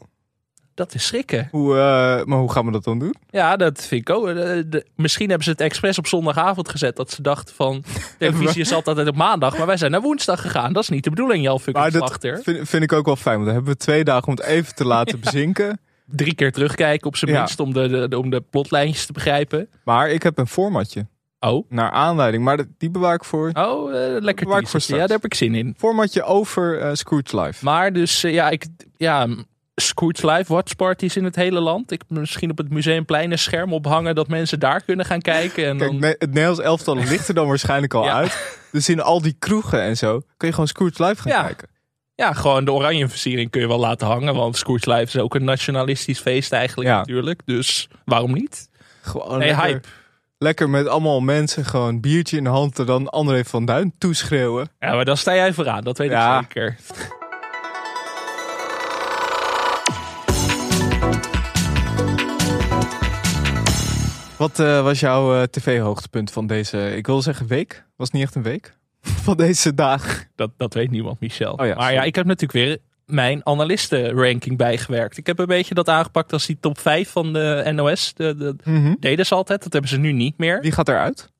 [0.75, 1.49] Dat is schrikken.
[1.50, 3.14] hoe, eh, maar hoe gaan we dat dan doen?
[3.30, 4.26] Ja, dat vind ik ook.
[4.26, 6.97] De- de- misschien hebben ze het expres op zondagavond gezet.
[6.97, 7.85] Dat ze dachten van,
[8.18, 9.56] televisie is altijd op maandag.
[9.59, 10.73] Maar wij zijn naar woensdag gegaan.
[10.73, 13.47] Dat is niet de bedoeling, Jan Maar dat vind, vind ik ook wel fijn, want
[13.47, 15.78] dan hebben we twee dagen om het even te laten bezinken.
[16.06, 17.38] Drie keer terugkijken op zijn Ja.
[17.38, 19.68] minst om de- om de plotlijntjes te begrijpen.
[19.85, 21.06] Maar ik heb een formatje
[21.45, 23.51] Oh, naar aanleiding, maar die bewaar ik voor.
[23.55, 24.81] oh eh, lekker Bewaar ik voor.
[24.87, 25.75] Ja, daar heb ik zin in.
[25.79, 27.65] Formatje over eh, Scrooge Live.
[27.65, 29.29] Maar dus, eh, ja, ik, ja,
[29.75, 31.91] Scrooge Live watchparties in het hele land.
[31.91, 35.67] Ik misschien op het Museumplein een scherm ophangen dat mensen daar kunnen gaan kijken.
[35.67, 38.15] En Kijk, dan, het Nederlands elftal ligt er dan waarschijnlijk al Ja.
[38.15, 38.59] uit.
[38.73, 41.43] Dus in al die kroegen en zo kun je gewoon Scrooge Live gaan Ja.
[41.45, 41.69] kijken.
[42.15, 44.35] ja, gewoon de oranje versiering kun je wel laten hangen.
[44.35, 46.97] Want Scrooge Live is ook een nationalistisch feest eigenlijk Ja.
[46.99, 47.41] natuurlijk.
[47.45, 48.69] Dus waarom niet?
[49.03, 49.89] Gewoon Nee, hype.
[50.38, 54.69] Lekker met allemaal mensen gewoon biertje in de hand en dan André van Duin toeschreeuwen.
[54.79, 55.85] Ja, maar dan sta jij vooraan.
[55.85, 56.38] Dat weet Ja.
[56.38, 56.76] ik zeker.
[64.37, 67.85] Wat eh, was jouw eh, tv-hoogtepunt van deze, ik wil zeggen week?
[67.97, 68.77] Was niet echt een week?
[69.25, 70.29] Van deze dagen.
[70.37, 71.53] Dat, dat weet niemand, Michel.
[71.53, 75.17] Oh ja, maar ja, ik heb natuurlijk weer mijn analistenranking bijgewerkt.
[75.17, 78.14] Ik heb een beetje dat aangepakt als die top 5 van de NOS.
[78.14, 79.62] De, de, deden ze altijd.
[79.62, 80.61] Dat hebben ze nu niet meer.
[80.61, 81.33] Wie gaat eruit?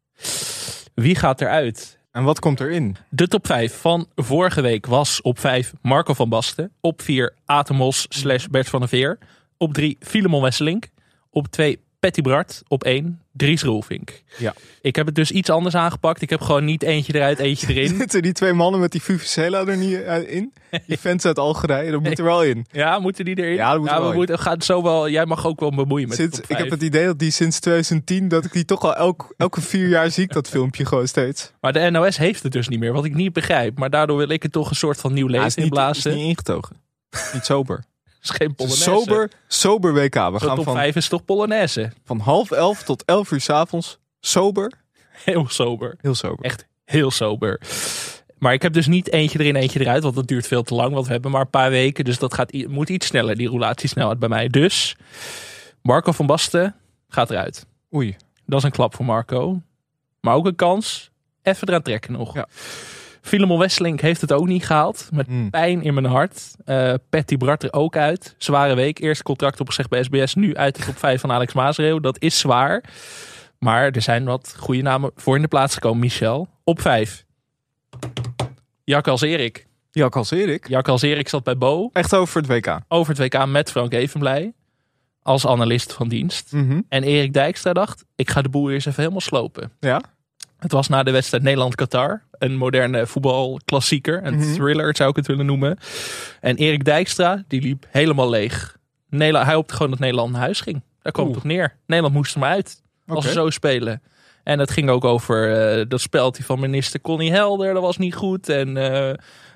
[0.95, 1.99] Wie gaat eruit?
[2.11, 2.97] En wat komt erin?
[3.11, 6.73] De top 5 van vorige week was op 5 Marco van Basten.
[6.81, 9.19] Op 4 Atemos slash Bert van der Veer.
[9.57, 10.89] Op 3 Filemon Wesselink.
[11.31, 12.63] Op 2 Patty Bart.
[12.69, 14.23] Op 1 Dries Roelvink.
[14.37, 14.55] Ja.
[14.81, 16.23] Ik heb het dus iets anders aangepakt.
[16.23, 17.97] Ik heb gewoon niet eentje eruit, eentje erin.
[17.99, 20.53] Zitten die twee mannen met die Vuvuzela er niet eh, in?
[20.87, 22.67] Die fans uit Algerije, dat moet er wel in.
[22.73, 23.55] Ja, moeten die erin?
[23.55, 24.15] Ja, dat moet we in.
[24.15, 26.71] moeten, gaan zo wel, jij mag ook wel bemoeien met Sinds, ik heb 5.
[26.71, 30.11] het idee dat die sinds 2010, dat ik die toch al elk, elke vier jaar
[30.11, 31.53] zie ik dat filmpje gewoon steeds.
[31.61, 33.79] Maar de NOS heeft het dus niet meer, wat ik niet begrijp.
[33.79, 36.11] Maar daardoor wil ik het toch een soort van nieuw Ja, leven niet, inblazen.
[36.11, 36.77] is niet ingetogen.
[37.33, 37.85] Niet sober.
[38.25, 38.83] Is geen Polonaise.
[38.83, 40.15] Sober, sober WK.
[40.15, 41.93] We gaan top van, 5 is toch Polonaise?
[42.05, 43.99] van half elf tot elf uur 's avonds.
[44.21, 44.73] Sober.
[45.25, 45.97] Heel sober.
[46.01, 46.45] Heel sober.
[46.45, 47.61] Echt heel sober.
[48.39, 50.03] Maar ik heb dus niet eentje erin, eentje eruit.
[50.03, 50.93] Want dat duurt veel te lang.
[50.93, 52.05] Want we hebben maar een paar weken.
[52.05, 54.49] Dus dat gaat, moet iets sneller, die roulatiesnelheid bij mij.
[54.49, 54.97] Dus
[55.83, 56.75] Marco van Basten
[57.09, 57.67] gaat eruit.
[57.95, 58.17] Oei.
[58.47, 59.63] Dat is een klap voor Marco.
[60.21, 61.11] Maar ook een kans.
[61.43, 62.35] Even eraan trekken nog.
[62.35, 62.49] Ja.
[63.25, 65.09] Filemon Wesseling heeft het ook niet gehaald.
[65.13, 65.51] Met Hmm.
[65.51, 66.55] pijn in mijn hart.
[66.65, 68.35] Eh Patty Bart er ook uit.
[68.39, 68.99] Zware week.
[68.99, 70.35] Eerst contract opgezegd bij SBS.
[70.35, 71.99] Nu uit de top 5 van Alex Maasreeuw.
[72.01, 72.85] Dat is zwaar.
[73.59, 75.99] Maar er zijn wat goede namen voor in de plaats gekomen.
[75.99, 76.49] Michel.
[76.65, 77.25] Op 5.
[78.85, 79.67] Jak als Erik.
[79.91, 80.69] Jak als Erik.
[80.69, 81.91] Jak als Erik zat bij Bo.
[81.93, 82.79] Echt over het WK.
[82.89, 84.53] Over het WK met Frank Evenblij.
[85.23, 86.53] Als analist van dienst.
[86.53, 86.81] Mhm.
[86.89, 89.73] En Erik Dijkstra dacht, ik ga de boel eerst even helemaal slopen.
[89.81, 90.01] Ja.
[90.65, 92.23] Het was na de wedstrijd Nederland-Qatar.
[92.39, 94.25] Een moderne voetbalklassieker.
[94.27, 94.53] Een Mhm.
[94.55, 95.79] thriller zou ik het willen noemen.
[96.41, 98.77] En Erik Dijkstra, die liep helemaal leeg.
[99.09, 100.83] Nederland, hij hoopte gewoon dat Nederland naar huis ging.
[101.03, 101.77] Daar kwam het op neer.
[101.87, 102.83] Nederland moest er maar uit.
[103.07, 103.27] Als Oké.
[103.27, 104.03] ze zo spelen.
[104.45, 107.73] En het ging ook over eh, dat speltje van minister Connie Helder.
[107.75, 108.49] Dat was niet goed.
[108.49, 109.15] En eh,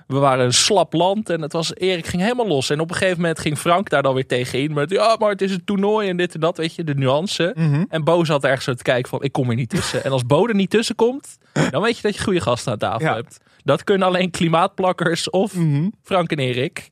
[0.09, 1.31] we waren een slap land.
[1.31, 2.71] En het was, Erik ging helemaal los.
[2.71, 4.73] En op een gegeven moment ging Frank daar dan weer tegenin.
[4.73, 6.57] Met ja, maar het is een toernooi en dit en dat.
[6.57, 7.53] Weet je, de nuance.
[7.57, 7.85] Mhm.
[7.89, 10.05] En Bo zat ergens zo te kijken van, ik kom er niet tussen.
[10.05, 11.39] En als Bo er niet tussen komt,
[11.71, 13.15] dan weet je dat je goede gasten aan tafel Ja.
[13.15, 13.41] hebt.
[13.65, 15.89] Dat kunnen alleen klimaatplakkers of Mhm.
[16.03, 16.89] Frank en Erik.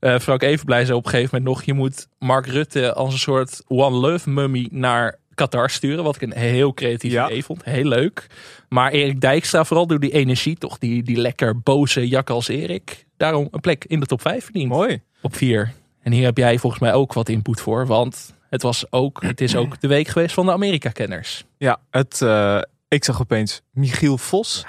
[0.00, 3.18] Eh, Frank Evenblij zei op een gegeven moment nog, je moet Mark Rutte als een
[3.18, 6.04] soort one love mummy naar Qatar sturen.
[6.04, 7.26] Wat ik een heel creatief Ja.
[7.28, 7.64] idee vond.
[7.64, 8.26] Heel leuk.
[8.68, 13.06] Maar Erik Dijkstra, vooral door die energie, toch die, die lekker boze jak als Erik.
[13.16, 14.68] Daarom een plek in de top 5 verdiend.
[14.68, 15.00] Mooi.
[15.22, 15.72] Op 4.
[16.02, 17.86] En hier heb jij volgens mij ook wat input voor.
[17.86, 21.44] Want het, was ook, het is ook de week geweest van de Amerika-kenners.
[21.58, 24.64] Ja, het, eh, ik zag opeens Michiel Vos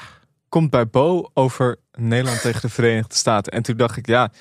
[0.50, 3.52] komt bij Bo over Nederland tegen de Verenigde Staten.
[3.52, 4.32] En toen dacht ik, ja,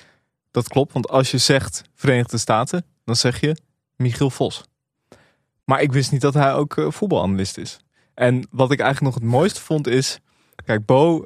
[0.51, 0.93] dat klopt.
[0.93, 3.55] Want als je zegt Verenigde Staten, dan zeg je
[3.95, 4.63] Michiel Vos.
[5.71, 7.79] Maar ik wist niet dat hij ook eh, voetbalanalist is.
[8.13, 10.19] En wat ik eigenlijk nog het mooiste vond is...
[10.65, 11.25] Kijk, Bo,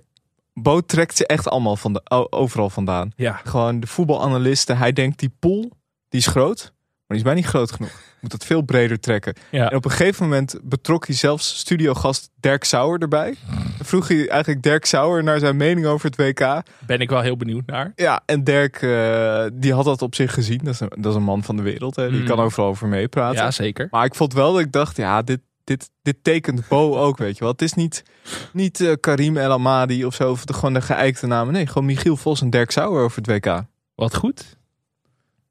[0.54, 3.12] Bo trekt ze echt allemaal van de, overal vandaan.
[3.16, 3.40] Ja.
[3.44, 4.78] Gewoon de voetbalanalisten.
[4.78, 5.72] Hij denkt die pool,
[6.10, 6.74] die is groot.
[7.08, 8.02] Maar die is bijna niet groot genoeg.
[8.22, 9.34] Moet dat veel breder trekken.
[9.52, 9.70] Ja.
[9.70, 13.36] En op een gegeven moment betrok hij zelfs studiogast Dirk Sauer erbij.
[13.78, 16.62] Dan vroeg hij eigenlijk Dirk Sauer naar zijn mening over het WK.
[16.86, 17.92] Ben ik wel heel benieuwd naar.
[17.96, 20.60] Ja, en Dirk, eh, die had dat op zich gezien.
[20.64, 21.96] Dat is een, dat is een man van de wereld.
[21.96, 22.10] Hè.
[22.10, 22.26] Die Mm.
[22.28, 23.44] kan overal over meepraten.
[23.44, 23.88] Ja, zeker.
[23.92, 27.34] Maar ik vond wel dat ik dacht, ja, dit, dit, dit tekent Bo ook, weet
[27.38, 27.52] je wel.
[27.52, 28.04] Het is niet,
[28.54, 31.54] niet eh, Karim El Amadi of zo, of de, gewoon de geëikte namen.
[31.54, 33.64] Nee, gewoon Michiel Vos en Dirk Sauer over het WK.
[33.96, 34.58] Wat goed.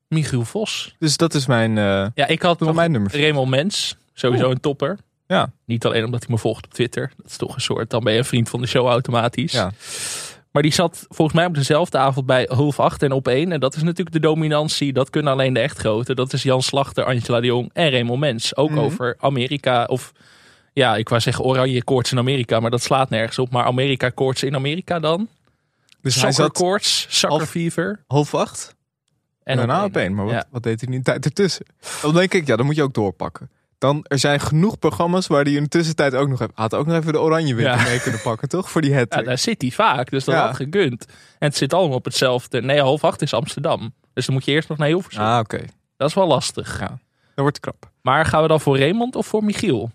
[0.09, 0.95] Michiel Vos.
[0.99, 3.21] Dus dat is mijn, eh Ja, ik had nog mijn nummer.
[3.21, 3.97] Raymond Mens.
[4.14, 4.99] Sowieso een topper.
[5.27, 5.53] Ja.
[5.64, 7.12] Niet alleen omdat hij me volgt op Twitter.
[7.17, 9.53] Dat is toch een soort, dan ben je een vriend van de show automatisch.
[9.53, 9.71] Ja.
[10.51, 13.53] Maar die zat volgens mij op dezelfde avond bij half acht en op één.
[13.53, 14.93] En dat is natuurlijk de dominantie.
[14.93, 16.14] Dat kunnen alleen de echt grote.
[16.14, 18.57] Dat is Jan Slachter, Angela de Jong en Raymond Mens.
[18.57, 18.79] Ook Mhm.
[18.79, 20.12] over Amerika of...
[20.73, 23.51] Ja, ik wou zeggen oranje koorts in Amerika, maar dat slaat nergens op.
[23.51, 25.29] Maar Amerika koorts in Amerika dan?
[26.01, 28.01] Dus hij zat koorts, soccer half- fever.
[28.07, 28.75] half acht
[29.44, 30.14] en daarna op één.
[30.14, 30.44] Maar wat, Ja.
[30.50, 31.66] wat deed hij in die tijd ertussen?
[32.02, 33.50] Dan denk ik, ja, dan moet je ook doorpakken.
[33.78, 36.52] Dan, er zijn genoeg programma's waar hij in de tussentijd ook nog even...
[36.54, 37.83] Had ook nog even de oranje winter Ja.
[37.83, 38.70] mee kunnen pakken, toch?
[38.70, 41.04] Voor die hat Ja, daar zit hij vaak, dus dat had gekund.
[41.38, 42.62] En het zit allemaal op hetzelfde.
[42.62, 43.94] Nee, half acht is Amsterdam.
[44.12, 45.22] Dus dan moet je eerst nog naar Hilversum.
[45.22, 45.61] Ah, oké.
[45.96, 46.80] Dat is wel lastig.
[46.80, 46.87] Ja.
[46.88, 46.98] Dat
[47.35, 47.90] wordt krap.
[48.02, 49.90] Maar gaan we dan voor Raymond of voor Michiel?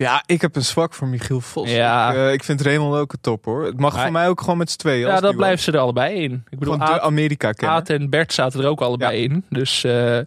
[0.00, 1.70] Ja, ik heb een zwak voor Michiel Vos.
[1.70, 2.10] Ja.
[2.10, 3.64] Ik, eh, ik vind Raymond ook een top, hoor.
[3.64, 5.06] Het mag Maar- voor mij ook gewoon met z'n tweeën.
[5.06, 6.44] Ja, dat blijven ze er allebei in.
[6.50, 7.76] Ik bedoel, Aad, Amerika kennen.
[7.76, 9.44] Aad en Bert zaten er ook allebei in.
[9.48, 10.18] Dus eh,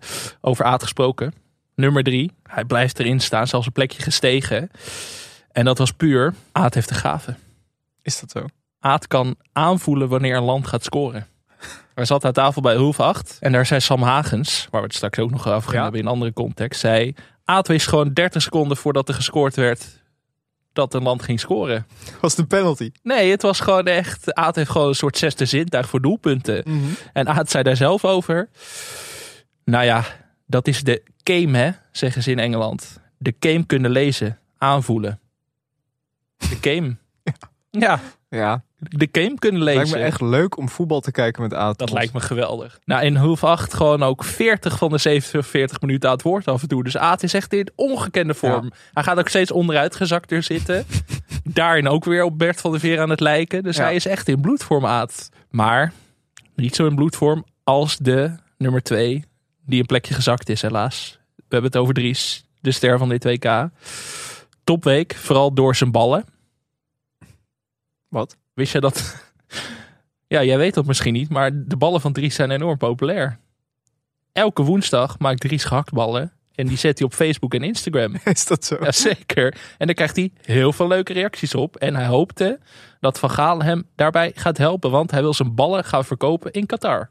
[0.41, 1.33] over Aad gesproken.
[1.75, 2.31] Nummer drie.
[2.43, 4.69] Hij blijft erin staan, zelfs een plekje gestegen.
[5.51, 7.35] En dat was puur, Aad heeft de gave.
[8.01, 8.45] Is dat zo?
[8.79, 11.27] Aad kan aanvoelen wanneer een land gaat scoren.
[11.93, 14.95] Hij zat aan tafel bij Hulf 8 en daar zei Sam Hagens, waar we het
[14.95, 15.81] straks ook nog over gaan Ja.
[15.83, 17.13] hebben in een andere context, zei
[17.45, 20.01] Aad wist gewoon 30 seconden voordat er gescoord werd
[20.73, 21.87] dat een land ging scoren.
[22.21, 22.91] Was het een penalty?
[23.03, 26.63] Nee, het was gewoon echt, Aad heeft gewoon een soort zesde zintuig voor doelpunten.
[27.13, 28.49] En Aad zei daar zelf over,
[29.65, 30.05] nou ja,
[30.45, 32.99] dat is de game hè, zeggen ze in Engeland.
[33.17, 35.19] De game kunnen lezen, aanvoelen.
[36.37, 36.95] De game.
[37.79, 39.81] Ja, Ja, de game kunnen lezen.
[39.81, 41.77] lijkt me echt leuk om voetbal te kijken met Aad.
[41.77, 42.79] Dat lijkt me geweldig.
[42.85, 46.61] Nou, in Hulf 8 gewoon ook 40 van de 47 minuten aan het woord af
[46.61, 46.83] en toe.
[46.83, 48.71] Dus Aad is echt in ongekende vorm.
[48.93, 50.85] Hij gaat ook steeds onderuit gezakt er zitten.
[51.43, 53.63] Daarin ook weer op Bert van der Veer aan het lijken.
[53.63, 53.83] Dus Ja.
[53.83, 55.29] hij is echt in bloedvorm, Aad.
[55.49, 55.93] Maar
[56.55, 59.23] niet zo in bloedvorm als de nummer 2,
[59.65, 61.19] die een plekje gezakt is, helaas.
[61.35, 63.69] We hebben het over Dries, de ster van dit WK.
[64.63, 66.25] Topweek, vooral door zijn ballen.
[68.07, 68.37] Wat?
[68.53, 69.15] Wist je dat?
[70.27, 73.39] Ja, jij weet dat misschien niet, maar de ballen van Dries zijn enorm populair.
[74.31, 78.15] Elke woensdag maakt Dries gehaktballen en die zet hij op Facebook en Instagram.
[78.23, 78.77] Is dat zo?
[78.81, 79.57] Jazeker.
[79.77, 81.75] En daar krijgt hij heel veel leuke reacties op.
[81.75, 82.59] En hij hoopte
[82.99, 86.65] dat Van Gaal hem daarbij gaat helpen, want hij wil zijn ballen gaan verkopen in
[86.65, 87.09] Qatar.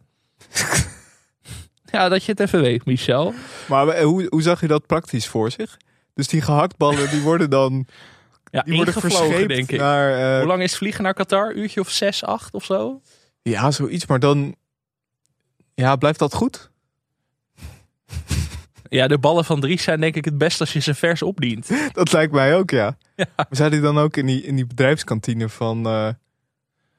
[1.92, 3.35] ja, dat je het even weet, Michel.
[3.68, 5.76] Maar eh, hoe, hoe zag je dat praktisch voor zich?
[6.14, 7.87] Dus die gehaktballen, die worden dan
[8.52, 9.78] Ja, die worden verscheept denk ik.
[9.78, 10.32] naar...
[10.34, 11.54] eh, Hoe lang is vliegen naar Qatar?
[11.54, 13.00] Uurtje of zes, acht of zo?
[13.42, 14.06] ja, zoiets.
[14.06, 14.54] Maar dan...
[15.74, 16.70] Ja, blijft dat goed?
[18.88, 21.70] Ja, de ballen van Dries zijn denk ik het best als je ze vers opdient.
[21.92, 22.96] Dat lijkt mij ook, ja.
[23.16, 26.08] Maar zou die dan ook in die, in die bedrijfskantine van, eh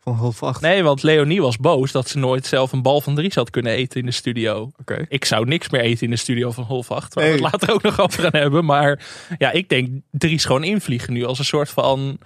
[0.04, 0.62] van half acht?
[0.62, 3.72] Nee, want Leonie was boos dat ze nooit zelf een bal van Dries had kunnen
[3.72, 4.72] eten in de studio.
[4.80, 5.06] Oké.
[5.08, 7.14] Ik zou niks meer eten in de studio van Holf 8.
[7.14, 7.34] Waar Nee.
[7.38, 8.66] we het later ook nog over gaan hebben.
[8.66, 9.06] Maar
[9.38, 12.18] ja, ik denk Dries gewoon invliegen nu als een soort van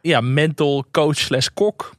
[0.00, 1.94] ja, mental coach slash kok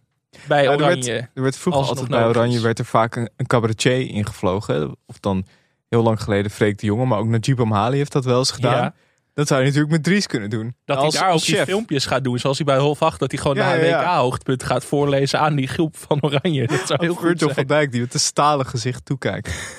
[0.48, 1.30] bij Ja, er, werd, Oranje.
[1.34, 4.76] er werd vroeger altijd bij Oranje werd er vaak een, een cabaretier ingevlogen.
[4.76, 4.86] hè.
[5.06, 5.46] Of dan
[5.90, 8.76] heel lang geleden Freek de Jonge, maar ook Najib Amhali heeft dat wel eens gedaan.
[8.78, 8.94] Ja.
[9.38, 10.76] Dat zou je natuurlijk met Dries kunnen doen.
[10.86, 12.40] Dat Als- hij daar ook die filmpjes gaat doen.
[12.40, 13.20] Zoals hij bij Holf 8.
[13.20, 14.00] Dat hij gewoon Ja, na een.
[14.00, 16.68] WK-hoogtepunt gaat voorlezen aan die groep van Oranje.
[16.68, 17.54] Dat zou heel Of goed zijn.
[17.54, 19.76] van Dijk die met een stalen gezicht toekijkt.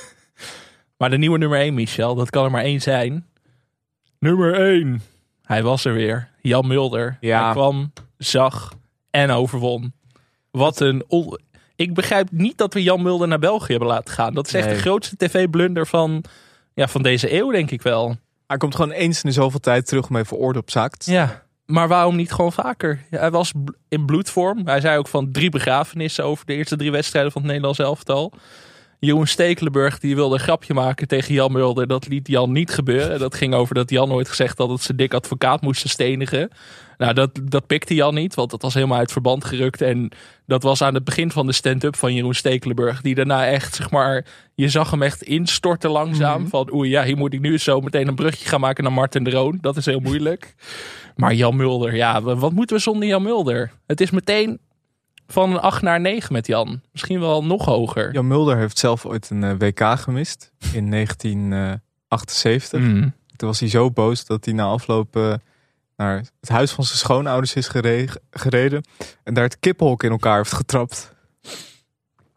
[0.96, 3.26] Maar de nieuwe nummer 1, Michel, dat kan er maar één zijn.
[4.18, 5.02] Nummer 1.
[5.42, 6.28] Hij was er weer.
[6.40, 7.16] Jan Mulder.
[7.20, 7.42] Ja.
[7.44, 8.72] Hij kwam, zag
[9.10, 9.92] en overwon.
[10.50, 11.04] Wat een...
[11.76, 14.34] Ik begrijp niet dat we Jan Mulder naar België hebben laten gaan.
[14.34, 14.74] Dat is echt Nee.
[14.74, 16.24] de grootste tv-blunder van,
[16.74, 18.16] ja, van deze eeuw, denk ik wel.
[18.48, 21.42] Hij komt gewoon eens in zoveel tijd terug om even orde op zaak te Ja.
[21.66, 23.04] Maar waarom niet gewoon vaker?
[23.10, 23.52] Hij was
[23.88, 24.66] in bloedvorm.
[24.66, 28.32] Hij zei ook van drie begrafenissen over de eerste drie wedstrijden van het Nederlands elftal.
[28.98, 31.86] Jeroen Stekelenburg die wilde een grapje maken tegen Jan Mulder.
[31.86, 33.18] Dat liet Jan niet gebeuren.
[33.18, 36.50] Dat ging over dat Jan ooit gezegd had dat ze dik advocaat moesten stenigen.
[36.98, 39.80] Nou, dat, dat pikte Jan niet, want dat was helemaal uit verband gerukt.
[39.80, 40.10] En
[40.46, 43.00] dat was aan het begin van de stand-up van Jeroen Stekelenburg.
[43.00, 46.48] Die daarna echt, zeg maar, je zag hem echt instorten langzaam.
[46.48, 49.24] Van oei, ja, hier moet ik nu zo meteen een brugje gaan maken naar Martin
[49.24, 49.58] de Roon.
[49.60, 50.54] Dat is heel moeilijk.
[51.16, 53.70] Maar Jan Mulder, ja, wat moeten we zonder Jan Mulder?
[53.86, 54.60] Het is meteen
[55.26, 56.80] van een 8 naar 9 met Jan.
[56.92, 58.12] Misschien wel nog hoger.
[58.12, 62.80] Jan Mulder heeft zelf ooit een eh, WK gemist in 1978.
[62.80, 63.14] Mm.
[63.36, 65.34] Toen was hij zo boos dat hij na afloop eh,
[65.98, 68.84] naar het huis van zijn schoonouders is gere- gereden.
[69.24, 71.14] En daar het kippenhok in elkaar heeft getrapt.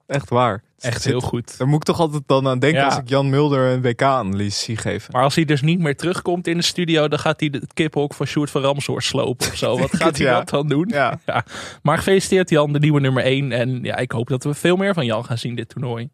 [0.07, 0.63] Echt waar.
[0.79, 1.57] Echt heel goed.
[1.57, 2.85] Daar moet ik toch altijd dan aan denken Ja.
[2.85, 5.09] als ik Jan Mulder een WK-analyse zie geven.
[5.11, 8.13] Maar als hij dus niet meer terugkomt in de studio, dan gaat hij het kippenhok
[8.13, 9.77] van Sjoerd van Ramshoort slopen of zo.
[9.79, 10.37] Wat gaat hij Ja.
[10.37, 10.87] dat dan doen?
[10.93, 11.19] Ja.
[11.83, 13.51] Maar gefeliciteerd Jan, de nieuwe nummer 1.
[13.51, 16.09] En ja, ik hoop dat we veel meer van Jan gaan zien dit toernooi.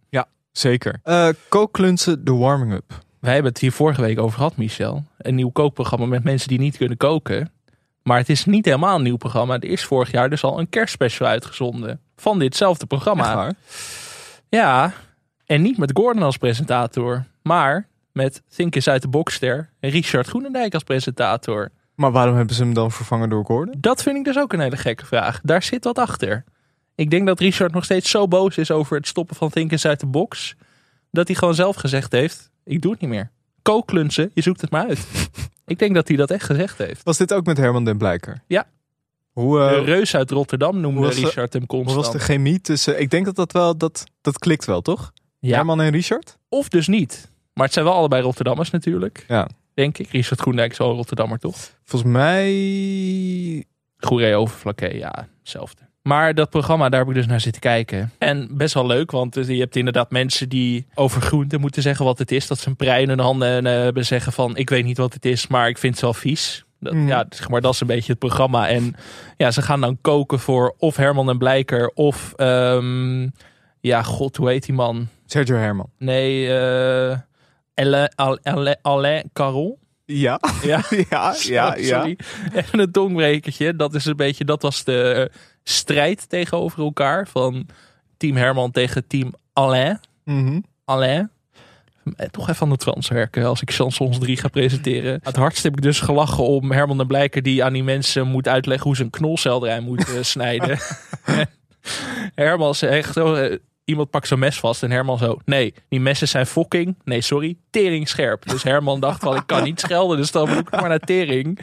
[0.52, 1.00] Zeker.
[1.04, 3.06] Eh kookklunsen, de warming-up.
[3.28, 5.04] Wij hebben het hier vorige week over gehad, Michel.
[5.18, 7.52] Een nieuw kookprogramma met mensen die niet kunnen koken.
[8.04, 9.54] Maar het is niet helemaal een nieuw programma.
[9.54, 12.00] Er is vorig jaar dus al een kerstspecial uitgezonden.
[12.16, 13.54] Van ditzelfde programma.
[14.50, 14.94] Ja,
[15.46, 17.26] en niet met Gordon als presentator.
[17.42, 21.70] Maar met Think is uit de Boxster en Richard Groenendijk als presentator.
[21.96, 23.76] Maar waarom hebben ze hem dan vervangen door Gordon?
[23.78, 25.40] Dat vind ik dus ook een hele gekke vraag.
[25.44, 26.44] Daar zit wat achter.
[26.96, 29.86] Ik denk dat Richard nog steeds zo boos is over het stoppen van Think is
[29.86, 30.56] uit de box.
[31.12, 33.32] Dat hij gewoon zelf gezegd heeft, ik doe het niet meer.
[33.62, 35.08] Kooklunsen, je zoekt het maar uit.
[35.66, 37.04] ik denk dat hij dat echt gezegd heeft.
[37.04, 38.42] Was dit ook met Herman den Blijker?
[38.48, 38.68] Ja.
[39.32, 42.06] Hoe, De eh, reus uit Rotterdam noemde hoe de- Richard hem hoe constant.
[42.06, 43.00] was de chemie tussen...
[43.02, 43.78] Ik denk dat dat wel...
[43.78, 45.12] Dat, dat klikt wel, toch?
[45.40, 46.38] ja, Herman en Richard?
[46.50, 47.32] of dus niet.
[47.54, 49.26] Maar het zijn wel allebei Rotterdammers natuurlijk.
[49.28, 49.48] Ja.
[49.74, 50.10] Denk ik.
[50.10, 51.58] Richard Groenendijk is wel een Rotterdammer, toch?
[51.84, 53.66] Volgens mij...
[53.98, 55.82] Goeree Overflakke, ja, hetzelfde.
[56.08, 58.12] Maar dat programma, daar heb ik dus naar zitten kijken.
[58.18, 62.18] En best wel leuk, want je hebt inderdaad mensen die over groenten moeten zeggen wat
[62.18, 62.48] het is.
[62.48, 65.14] Dat ze een prei in hun handen eh, hebben zeggen van, ik weet niet wat
[65.14, 66.66] het is, maar ik vind het wel vies.
[66.80, 67.08] Dat, Mhm.
[67.08, 68.68] Ja, zeg maar, dat is een beetje het programma.
[68.68, 68.96] En
[69.38, 73.28] ja, ze gaan dan koken voor of Herman en Blijker of, ehm,
[73.80, 75.08] ja, god, hoe heet die man?
[75.26, 75.90] Sergio Herman.
[75.98, 77.18] Nee, eh
[77.74, 79.76] Alain, Alain, Alain Caron.
[80.06, 80.40] Ja.
[80.64, 81.84] Ja, ja, ja, ja.
[81.84, 82.18] Sorry.
[82.54, 83.76] Even een tongbrekertje.
[83.76, 85.32] Dat is een beetje, dat was de
[85.70, 87.28] strijd tegenover elkaar.
[87.28, 87.68] Van
[88.18, 90.00] team Herman tegen team Alain.
[90.24, 90.60] Mhm.
[90.86, 91.30] Alain.
[92.16, 95.20] Eh, Toch even aan de trans werken als ik Chansons 3 ga presenteren.
[95.24, 98.48] Het hardst heb ik dus gelachen om Herman de Blijker die aan die mensen moet
[98.48, 100.78] uitleggen hoe ze een knolselderij moet snijden.
[102.36, 106.46] Herman zegt zo, iemand pakt zo'n mes vast en Herman zo, nee, die messen zijn
[106.46, 108.50] fokking, nee sorry, tering scherp.
[108.50, 111.60] Dus Herman dacht van, ik kan niet schelden, dus dan moet ik maar naar tering.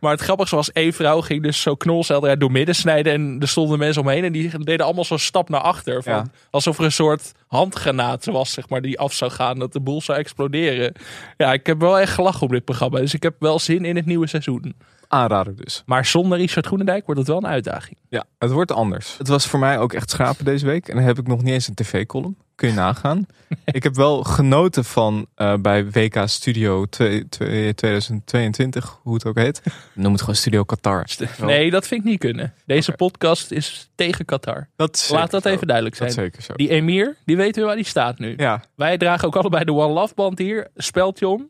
[0.00, 3.48] Maar het grappigste was, één vrouw ging dus zo knolselderij door midden snijden en er
[3.48, 6.02] stonden mensen omheen en die deden allemaal zo'n stap naar achter.
[6.02, 6.26] Van, Ja.
[6.50, 10.00] Alsof er een soort handgranaat was, zeg maar, die af zou gaan, dat de boel
[10.02, 10.92] zou exploderen.
[11.36, 13.96] Ja, ik heb wel echt gelachen op dit programma, dus ik heb wel zin in
[13.96, 14.74] het nieuwe seizoen.
[15.10, 15.82] Aanrader dus.
[15.86, 17.98] Maar zonder Richard Groenendijk wordt het wel een uitdaging.
[18.08, 19.14] Ja, het wordt anders.
[19.18, 20.88] Het was voor mij ook echt schapen deze week.
[20.88, 22.36] En dan heb ik nog niet eens een tv-column.
[22.54, 23.26] Kun je nagaan.
[23.64, 29.38] ik heb wel genoten van eh, bij WK Studio 2 2 2022, hoe het ook
[29.38, 29.62] heet.
[29.94, 31.04] Noem het gewoon Studio Qatar.
[31.40, 32.54] Nee, dat vind ik niet kunnen.
[32.66, 34.68] Deze podcast is tegen Qatar.
[34.76, 35.48] Dat Laat dat zo.
[35.48, 36.10] even duidelijk zijn.
[36.10, 36.52] zeker zo.
[36.54, 38.34] Die Emir, die weten we waar die staat nu.
[38.36, 40.68] Ja, Wij dragen ook allebei de One Love band hier.
[40.76, 41.48] Speldje om.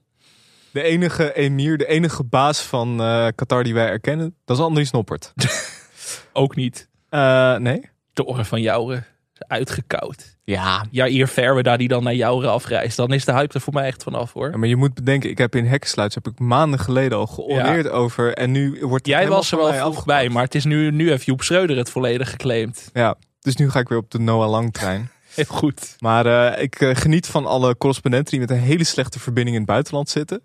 [0.72, 4.90] De enige emir, de enige baas van eh, Qatar die wij erkennen, dat is Andries
[4.90, 5.32] Noppert.
[6.32, 6.88] Ook niet.
[7.08, 7.88] Eh, nee?
[8.12, 9.04] De oren van Jouren.
[9.46, 10.36] Uitgekoud.
[10.44, 10.84] Ja.
[10.90, 12.96] Jair Verwe daar die dan naar Jouren afreist.
[12.96, 14.58] Dan is de hype er voor mij echt vanaf hoor.
[14.58, 18.34] Maar je moet bedenken, ik heb in Hekkensluits heb ik maanden geleden al georeerd over.
[18.34, 20.06] En nu wordt het Jij was er wel vroeg afgepakt.
[20.06, 20.28] bij.
[20.28, 22.90] Maar het is nu, nu heeft Joep Schreuder het volledig geclaimd.
[22.92, 25.10] Ja, dus nu ga ik weer op de Noah Lang trein.
[25.34, 25.96] Heel goed.
[25.98, 29.70] Maar eh, ik geniet van alle correspondenten die met een hele slechte verbinding in het
[29.70, 30.40] buitenland zitten.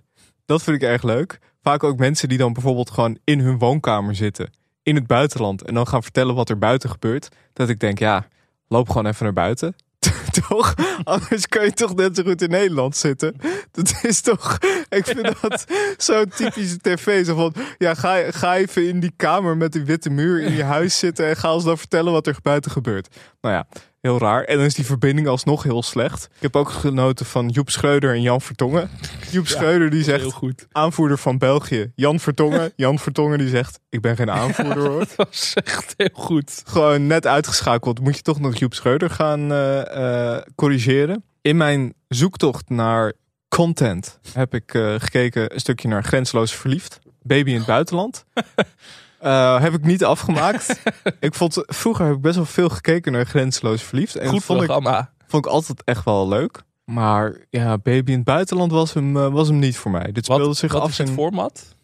[0.45, 1.39] Dat vind ik erg leuk.
[1.61, 4.53] Vaak ook mensen die dan bijvoorbeeld gewoon in hun woonkamer zitten.
[4.83, 5.63] In het buitenland.
[5.63, 7.27] En dan gaan vertellen wat er buiten gebeurt.
[7.53, 8.27] Dat ik denk, ja,
[8.67, 9.75] loop gewoon even naar buiten.
[10.47, 10.75] toch?
[11.03, 13.35] Anders kun je toch net zo goed in Nederland zitten.
[13.71, 14.57] Dat is toch...
[14.89, 15.65] Ik vind dat
[15.97, 17.25] zo'n typische tv.
[17.25, 20.63] Zo van, ja, ga, ga even in die kamer met die witte muur in je
[20.63, 21.27] huis zitten...
[21.27, 23.15] en ga ons dan vertellen wat er buiten gebeurt.
[23.41, 23.67] Nou ja,
[24.05, 24.43] heel raar.
[24.43, 26.29] En dan is die verbinding alsnog heel slecht.
[26.35, 28.89] Ik heb ook genoten van Joep Schreuder en Jan Vertongen.
[29.31, 30.67] Joep Schreuder die Heel zegt, goed.
[30.71, 31.91] aanvoerder van België.
[31.95, 32.73] Jan Vertongen.
[32.85, 34.99] Jan Vertongen die zegt, ik ben geen aanvoerder hoor.
[34.99, 36.61] Dat was echt heel goed.
[36.65, 37.99] Gewoon net uitgeschakeld.
[37.99, 41.23] Moet je toch nog Joep Schreuder gaan eh, eh, corrigeren.
[41.41, 43.13] In mijn zoektocht naar
[43.47, 46.99] content heb ik eh, gekeken een stukje naar Grensloos Verliefd.
[47.21, 48.25] Baby in het buitenland.
[49.25, 50.81] Eh, heb ik niet afgemaakt.
[51.19, 54.15] ik vond, vroeger heb ik best wel veel gekeken naar Grensloos Verliefd.
[54.15, 55.11] En Goed vond ik programma.
[55.27, 56.63] Vond ik altijd echt wel leuk.
[56.83, 60.11] Maar ja, Baby in het buitenland was hem, eh, was hem niet voor mij.
[60.11, 61.75] Dit speelde Wat, zich wat af is het in- format?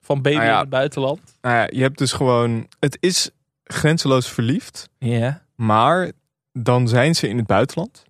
[0.00, 0.52] Van baby Nou ja.
[0.54, 1.20] in het buitenland?
[1.40, 2.66] Nou ja, je hebt dus gewoon...
[2.80, 3.30] Het is
[3.64, 4.88] grenzeloos verliefd.
[4.98, 5.42] Ja.
[5.54, 6.12] Maar
[6.52, 8.04] dan zijn ze in het buitenland.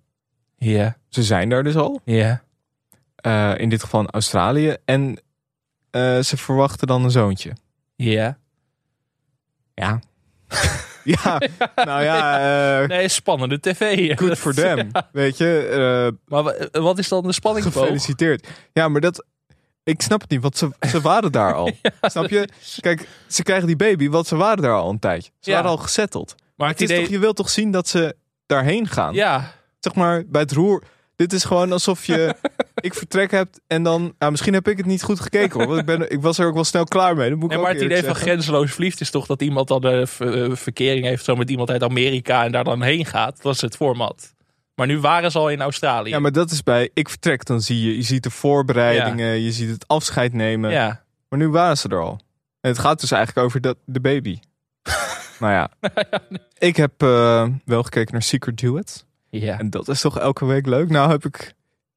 [0.57, 0.97] Ja.
[1.09, 2.01] Ze zijn daar dus al.
[2.05, 2.43] Ja.
[3.15, 4.75] Eh, in dit geval in Australië.
[4.85, 5.21] En
[6.21, 7.53] ze verwachten dan een zoontje.
[8.11, 8.37] Ja.
[9.73, 9.99] Ja.
[11.03, 11.41] ja,
[11.75, 12.39] nou ja,
[12.81, 14.15] eh Nee, spannende tv.
[14.17, 14.91] good for them.
[15.11, 17.83] Weet je, eh, Maar wa- wat is dan de spanningsboog?
[17.83, 18.47] gefeliciteerd.
[18.73, 19.25] Ja, maar dat...
[19.83, 21.71] Ik snap het niet, want ze, ze waren daar al.
[22.01, 22.47] Snap je?
[22.79, 25.31] Kijk, ze krijgen die baby, want ze waren daar al een tijdje.
[25.39, 25.55] Ze Ja.
[25.55, 26.35] waren al gezetteld.
[26.55, 29.13] Maar Het het is toch, je wilt toch zien dat ze daarheen gaan?
[29.13, 29.51] Ja.
[29.79, 30.83] Zeg maar, bij het roer...
[31.15, 32.35] Dit is gewoon alsof je...
[32.75, 34.13] ik vertrek hebt en dan...
[34.19, 35.67] Nou, misschien heb ik het niet goed gekeken hoor.
[35.67, 37.29] Want ik, ben, ik was er ook wel snel klaar mee.
[37.29, 39.83] Dat moet ik Nee, maar het idee van grenzeloos verliefd is toch dat iemand dan
[39.83, 43.41] een verkering heeft zo met iemand uit Amerika en daar dan heen gaat.
[43.41, 44.33] Dat is het format.
[44.75, 46.09] Maar nu waren ze al in Australië.
[46.09, 47.45] Ja, maar dat is bij ik vertrek.
[47.45, 50.71] Dan zie je, je ziet de voorbereidingen, je ziet het afscheid nemen.
[50.71, 51.01] ja.
[51.29, 52.19] Maar nu waren ze er al.
[52.61, 54.39] En het gaat dus eigenlijk over dat, de baby.
[55.39, 55.69] nou ja.
[56.57, 59.05] Ik heb eh, wel gekeken naar Secret Duet.
[59.29, 59.59] Ja.
[59.59, 60.89] En dat is toch elke week leuk?
[60.89, 61.53] Nou heb ik...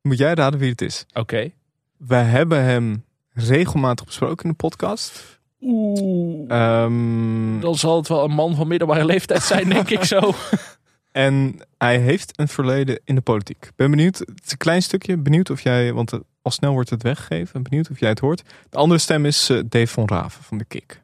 [0.06, 1.06] Moet jij raden wie het is?
[1.12, 1.50] Oké.
[1.96, 5.40] Wij hebben hem regelmatig besproken in de podcast.
[5.60, 6.50] Oeh.
[6.50, 10.34] Ehm, Dan zal het wel een man van middelbare leeftijd zijn, denk ik zo.
[11.12, 13.70] en hij heeft een verleden in de politiek.
[13.76, 16.90] Ben benieuwd, het is een klein stukje, benieuwd of jij, want eh, al snel wordt
[16.90, 18.42] het weggegeven, ben benieuwd of jij het hoort.
[18.70, 21.02] De andere stem is eh, Dave van Raven van de Kik.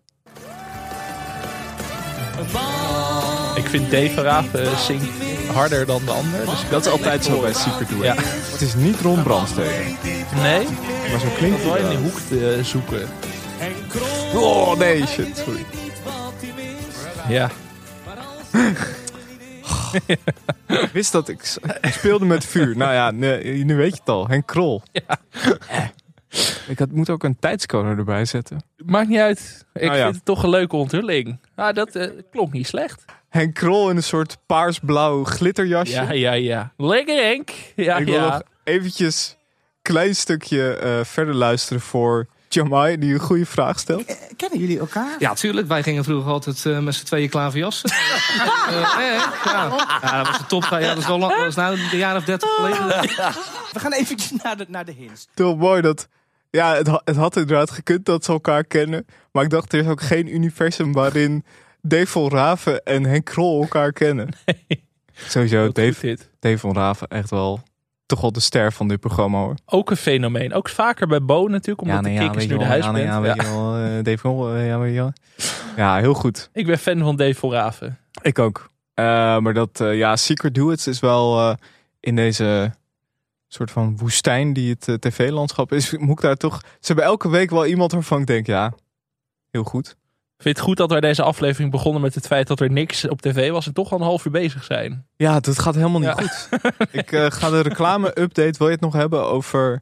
[3.55, 6.45] Ik vind Dave Raaf uh, zingt harder dan de ander.
[6.45, 7.53] Dus Dat is altijd zo bij.
[7.53, 7.89] Secret.
[8.03, 8.15] Ja.
[8.17, 9.71] Het is niet Ron Brandstede,
[10.43, 10.67] Nee,
[11.11, 13.09] maar zo klinkt dat wel in die hoek te zoeken.
[14.35, 15.65] Oh nee, shit, sorry.
[17.29, 17.51] Ja.
[20.67, 21.59] Ik wist dat ik,
[21.99, 22.77] speelde met vuur.
[22.77, 24.29] Nou ja, nee, nu weet je het al.
[24.29, 24.83] Henk Krol.
[25.69, 25.85] Eh.
[26.69, 28.65] Ik had, moet ook een tijdscode erbij zetten.
[28.85, 29.67] Maakt niet uit.
[29.75, 30.03] Ik Nou ja.
[30.03, 31.39] vind het toch een leuke onthulling.
[31.55, 33.05] Ah, dat eh, klonk niet slecht.
[33.33, 35.93] Henk Krol in een soort paarsblauw glitterjasje.
[35.93, 36.73] Ja, ja, ja.
[36.77, 37.51] Lekker Henk.
[37.77, 38.25] Ja, ik wil ja.
[38.25, 44.17] nog eventjes een klein stukje eh, verder luisteren voor Jamai, die een goede vraag stelt.
[44.37, 45.17] Kennen jullie elkaar?
[45.19, 45.69] Ja, tuurlijk.
[45.69, 47.91] Wij gingen vroeger altijd eh, met z'n tweeën klaverjassen.
[48.63, 49.87] Eh, eh, ja.
[50.03, 50.63] ja, dat was de top.
[50.63, 51.37] Ja, dat is wel lang.
[51.37, 52.87] Dat is nou een jaar of dertig geleden.
[53.73, 55.27] We gaan eventjes naar de, naar de hints.
[55.35, 56.09] Toch mooi dat...
[56.51, 59.07] Ja, het, het had inderdaad gekund dat ze elkaar kennen.
[59.33, 61.45] Maar ik dacht, er is ook geen universum waarin
[61.83, 64.29] Dave van Raven en Henk Krol elkaar kennen.
[65.13, 67.61] Sowieso, Wat Dave, van Raven echt wel
[68.07, 69.55] toch wel de ster van dit programma hoor.
[69.65, 70.53] Ook een fenomeen.
[70.53, 72.99] Ook vaker bij Bo natuurlijk, omdat de kikkers nu de huisband.
[72.99, 75.13] ja, weet je wel, eh, Dave van Raven, ja, weet je wel.
[75.77, 76.51] Ja, heel goed.
[76.53, 77.99] Ik ben fan van Dave van Raven.
[78.23, 78.71] Ik ook.
[78.95, 79.05] Eh,
[79.39, 81.55] maar dat, eh, ja, Secret Duets is wel eh,
[82.01, 82.73] in deze
[83.49, 85.97] soort van woestijn die het eh, tv-landschap is.
[85.99, 86.61] Moet ik daar toch...
[86.61, 88.73] Ze hebben elke week wel iemand waarvan ik denk, ja,
[89.51, 89.97] heel goed.
[90.43, 93.09] Ik vind het goed dat wij deze aflevering begonnen met het feit dat er niks
[93.09, 95.07] op tv was en toch al een half uur bezig zijn.
[95.17, 96.15] Ja, dat gaat helemaal niet Ja.
[96.15, 96.49] goed.
[97.03, 99.79] ik eh, ga de reclame-update, wil je het nog hebben over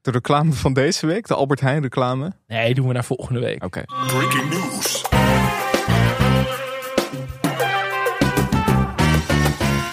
[0.00, 1.26] de reclame van deze week?
[1.26, 2.32] De Albert Heijn reclame?
[2.46, 3.64] Nee, doen we naar volgende week.
[3.64, 3.82] Oké.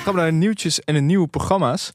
[0.04, 1.92] Gaan we naar de nieuwtjes en de nieuwe programma's.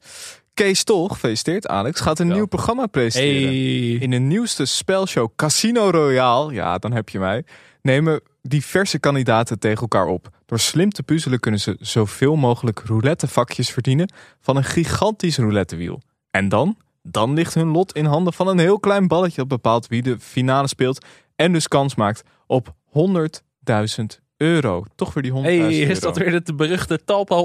[0.53, 2.33] Kees Tol, gefeliciteerd Alex, gaat een Ja.
[2.33, 3.41] nieuw programma presenteren.
[3.47, 3.93] Hey.
[3.99, 7.43] In de nieuwste spelshow Casino Royale, ja, dan heb je mij,
[7.83, 10.29] nemen diverse kandidaten tegen elkaar op.
[10.45, 16.01] Door slim te puzzelen kunnen ze zoveel mogelijk roulette-vakjes verdienen van een gigantisch roulettewiel.
[16.31, 16.77] En dan?
[17.01, 20.19] Dan ligt hun lot in handen van een heel klein balletje dat bepaalt wie de
[20.19, 24.83] finale speelt en dus kans maakt op 100.000 euro.
[24.95, 27.35] Toch weer die 100.000 Hey, is dat weer het beruchte talpa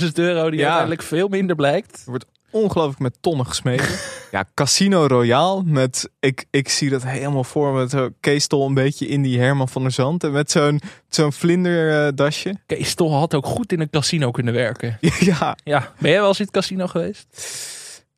[0.00, 0.64] 100.000 euro die Ja.
[0.64, 2.04] uiteindelijk veel minder blijkt?
[2.50, 3.88] Ongelooflijk met tonnen gesmeten.
[4.30, 8.66] ja, Casino Royale met, ik, ik zie dat helemaal voor me, met zo'n Kees Tol
[8.66, 10.24] een beetje in die Herman van der Zand.
[10.24, 12.54] En met zo'n zo'n vlinderdasje.
[12.66, 14.98] Kees Tol had ook goed in een casino kunnen werken.
[15.20, 17.26] ja, Ja, ben jij wel eens in het casino geweest?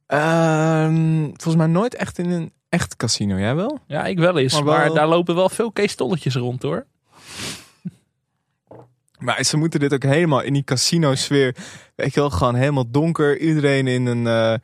[0.06, 3.38] ehm, volgens mij nooit echt in een echt casino.
[3.38, 3.78] Jij wel?
[3.86, 4.52] Ja, ik wel eens.
[4.52, 6.86] Maar Maar, wel- daar lopen wel veel Kees Tolletjes rond hoor.
[9.20, 11.56] Maar ze moeten dit ook helemaal in die casino sfeer.
[11.94, 13.38] Weet je wel, gewoon helemaal donker.
[13.38, 14.54] Iedereen in een, eh,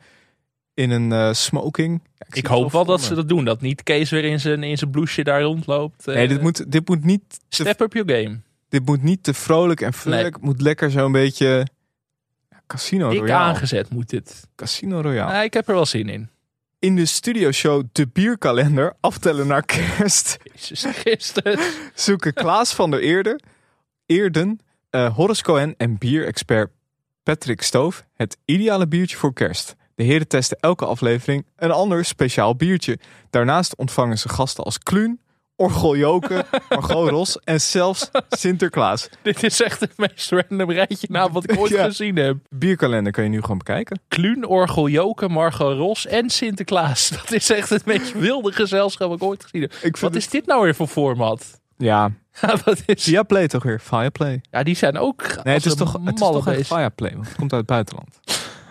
[0.73, 2.01] in een eh, smoking.
[2.17, 3.45] Ja, Ik hoop wel dat ze dat doen.
[3.45, 6.07] Dat niet Kees weer in zijn, in zijn blouseje daar rondloopt.
[6.07, 8.39] Eh, Nee, dit moet, dit moet niet te Step up your game.
[8.69, 10.41] Dit moet niet te vrolijk en vrolijk.
[10.41, 11.65] Moet lekker zo'n beetje...
[12.49, 13.43] Ja, Casino Ik Royale.
[13.43, 14.47] aangezet moet dit.
[14.55, 15.31] Casino Royale.
[15.31, 16.29] Ja, ik heb er wel zin in.
[16.79, 21.59] In de studioshow De Bierkalender, aftellen naar kerst, Jezus Christus.
[21.95, 23.41] zoeken Klaas van der Eerden,
[24.11, 24.59] Eerden
[24.91, 26.71] Horace Cohen en bierexpert
[27.23, 29.75] Patrick Stoof het ideale biertje voor kerst.
[29.95, 32.99] De heren testen elke aflevering een ander speciaal biertje.
[33.29, 35.19] Daarnaast ontvangen ze gasten als Kluun,
[35.55, 39.09] Orgel Joken, Margot Ros en zelfs Sinterklaas.
[39.23, 41.83] Dit is echt het meest random rijtje naam wat ik ooit Ja.
[41.83, 42.37] gezien heb.
[42.49, 43.99] Bierkalender kun je nu gewoon bekijken.
[44.07, 47.09] Kluun, Orgel Joken, Margot Ros en Sinterklaas.
[47.09, 49.73] Dat is echt het meest wilde gezelschap dat ik ooit gezien heb.
[49.81, 51.61] Ik Wat is dit nou weer voor format?
[51.77, 52.11] Ja,
[52.41, 53.03] Ja, wat is...
[53.03, 53.79] via Play toch weer?
[53.79, 54.41] Fireplay.
[54.51, 56.67] ja die zijn ook Nee, het is toch, een het is toch echt.
[56.67, 58.19] Fireplay, want het komt uit het buitenland.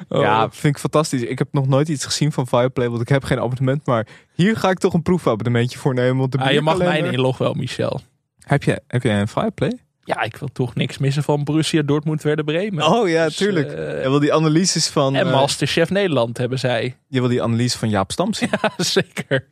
[0.08, 0.20] Oh.
[0.20, 1.22] Ja, vind ik fantastisch.
[1.22, 3.86] Ik heb nog nooit iets gezien van Fireplay, want ik heb geen abonnement.
[3.86, 6.16] Maar hier ga ik toch een proefabonnementje voor nemen.
[6.16, 8.00] Want de Ah, je mag mijn inlog wel, Michel.
[8.40, 9.78] Heb, je, heb jij een Fireplay?
[10.04, 12.86] Ja, ik wil toch niks missen van Borussia Dortmund, Werder Bremen.
[12.86, 13.72] Oh ja, Dus, tuurlijk.
[13.72, 16.96] eh, je wil die analyses van, en eh, Masterchef Nederland hebben zij.
[17.08, 18.48] je wil die analyse van Jaap Stam zien.
[18.62, 19.48] Ja, zeker.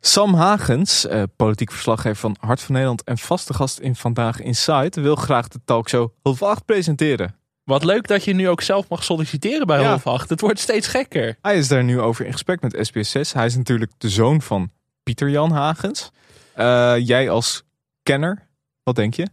[0.00, 5.00] Sam Hagens, eh, politiek verslaggever van Hart van Nederland en vaste gast in Vandaag Inside,
[5.00, 7.34] wil graag de talkshow half acht presenteren.
[7.64, 9.88] Wat leuk dat je nu ook zelf mag solliciteren bij Ja.
[9.88, 10.28] half acht.
[10.30, 11.36] Het wordt steeds gekker.
[11.42, 13.32] Hij is daar nu over in gesprek met SBS6.
[13.32, 14.70] Hij is natuurlijk de zoon van
[15.02, 16.10] Pieter Jan Hagens.
[16.54, 17.62] Eh, jij als
[18.02, 18.48] kenner,
[18.82, 19.26] wat denk je?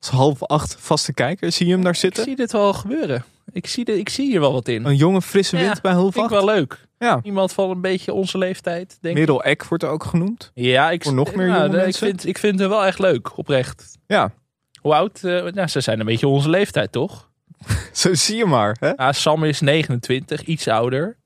[0.00, 2.24] Als half acht vaste kijker, zie je hem daar Ik zitten?
[2.24, 3.24] zie dit wel gebeuren.
[3.52, 4.84] Ik zie, de, ik zie hier wel wat in.
[4.84, 6.88] Een jonge frisse wind Ja, bij half Vind ik wel leuk.
[7.00, 7.20] Ja.
[7.22, 9.20] Iemand van een beetje onze leeftijd, denk ik.
[9.20, 10.50] Merel Eck wordt er ook genoemd.
[10.54, 13.38] Ja, ik, Voor nog meer nou, jonge ik vind, ik vind het wel echt leuk,
[13.38, 13.98] oprecht.
[14.06, 14.32] Ja,
[14.80, 15.24] Hoe oud?
[15.24, 17.30] eh, nou, ze zijn een beetje onze leeftijd, toch?
[17.92, 18.76] zo zie je maar.
[18.80, 18.88] Hè?
[18.96, 21.16] Ja, Sam is 29, iets ouder.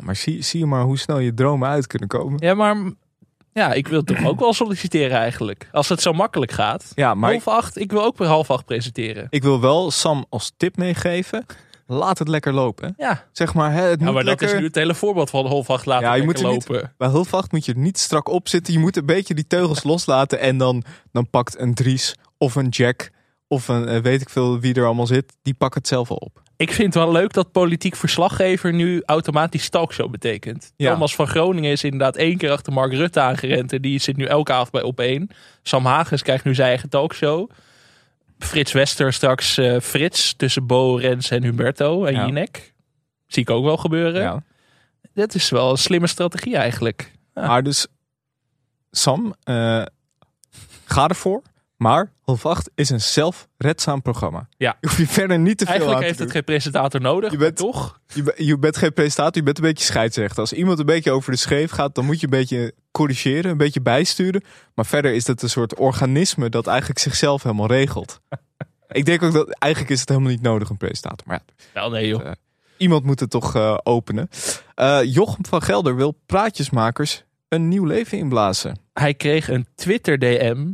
[0.00, 2.38] Maar zie, zie je maar hoe snel je dromen uit kunnen komen.
[2.46, 2.76] Ja, maar
[3.52, 5.68] ja, ik wil toch ook wel solliciteren eigenlijk.
[5.72, 6.92] Als het zo makkelijk gaat.
[6.94, 9.26] Ja, maar half acht, ik wil ook weer half acht presenteren.
[9.30, 11.46] ik wil wel Sam als tip meegeven.
[11.86, 12.94] Laat het lekker lopen.
[12.96, 15.46] Ja, Zeg maar, hè, het ja moet maar dat is nu het hele voorbeeld van
[15.46, 16.92] half acht laten Ja, je moet er niet- lopen.
[16.98, 18.72] Bij hulvacht moet je er niet strak op zitten.
[18.72, 20.38] Je moet een beetje die teugels loslaten.
[20.40, 23.10] En dan, dan pakt een Dries of een Jack
[23.48, 25.36] of een eh, weet ik veel wie er allemaal zit.
[25.42, 26.42] Die pakt het zelf wel op.
[26.56, 30.72] Ik vind het wel leuk dat politiek verslaggever nu automatisch talkshow betekent.
[30.76, 30.92] Ja.
[30.92, 33.72] Thomas van Groningen is inderdaad één keer achter Mark Rutte aangerend.
[33.72, 35.28] En die zit nu elke avond bij op één.
[35.62, 37.50] Sam Hagens krijgt nu zijn eigen talkshow.
[38.44, 42.24] Frits Wester straks eh, Frits tussen Bo, Rens en Humberto en Ja.
[42.26, 42.72] Jinek.
[43.26, 44.22] Zie ik ook wel gebeuren.
[44.22, 44.42] Ja.
[45.14, 47.12] Dat is wel een slimme strategie eigenlijk.
[47.34, 47.46] Ja.
[47.46, 47.86] Maar dus,
[48.90, 49.82] Sam, eh,
[50.84, 51.42] ga ervoor.
[51.84, 54.48] Maar half acht is een zelfredzaam programma.
[54.56, 54.76] Ja.
[54.80, 56.36] Je hoeft je verder niet te veel Eigenlijk aan te heeft het doen.
[56.36, 58.00] geen presentator nodig, Je bent- toch?
[58.14, 60.38] Je, je bent geen presentator, je bent een beetje scheidsrechter.
[60.40, 63.56] Als iemand een beetje over de scheef gaat, dan moet je een beetje corrigeren, een
[63.56, 64.42] beetje bijsturen.
[64.74, 68.20] Maar verder is het een soort organisme dat eigenlijk zichzelf helemaal regelt.
[68.88, 71.26] Ik denk ook dat eigenlijk is het helemaal niet nodig, een presentator.
[71.26, 72.32] Maar ja, Wel nee joh.
[72.76, 74.28] iemand moet het toch eh, openen.
[74.74, 78.78] Eh, Jochem van Gelder wil praatjesmakers een nieuw leven inblazen.
[78.92, 80.66] Hij kreeg een Twitter DM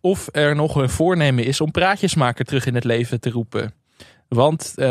[0.00, 3.72] of er nog een voornemen is om praatjesmaker terug in het leven te roepen.
[4.28, 4.86] Want eh,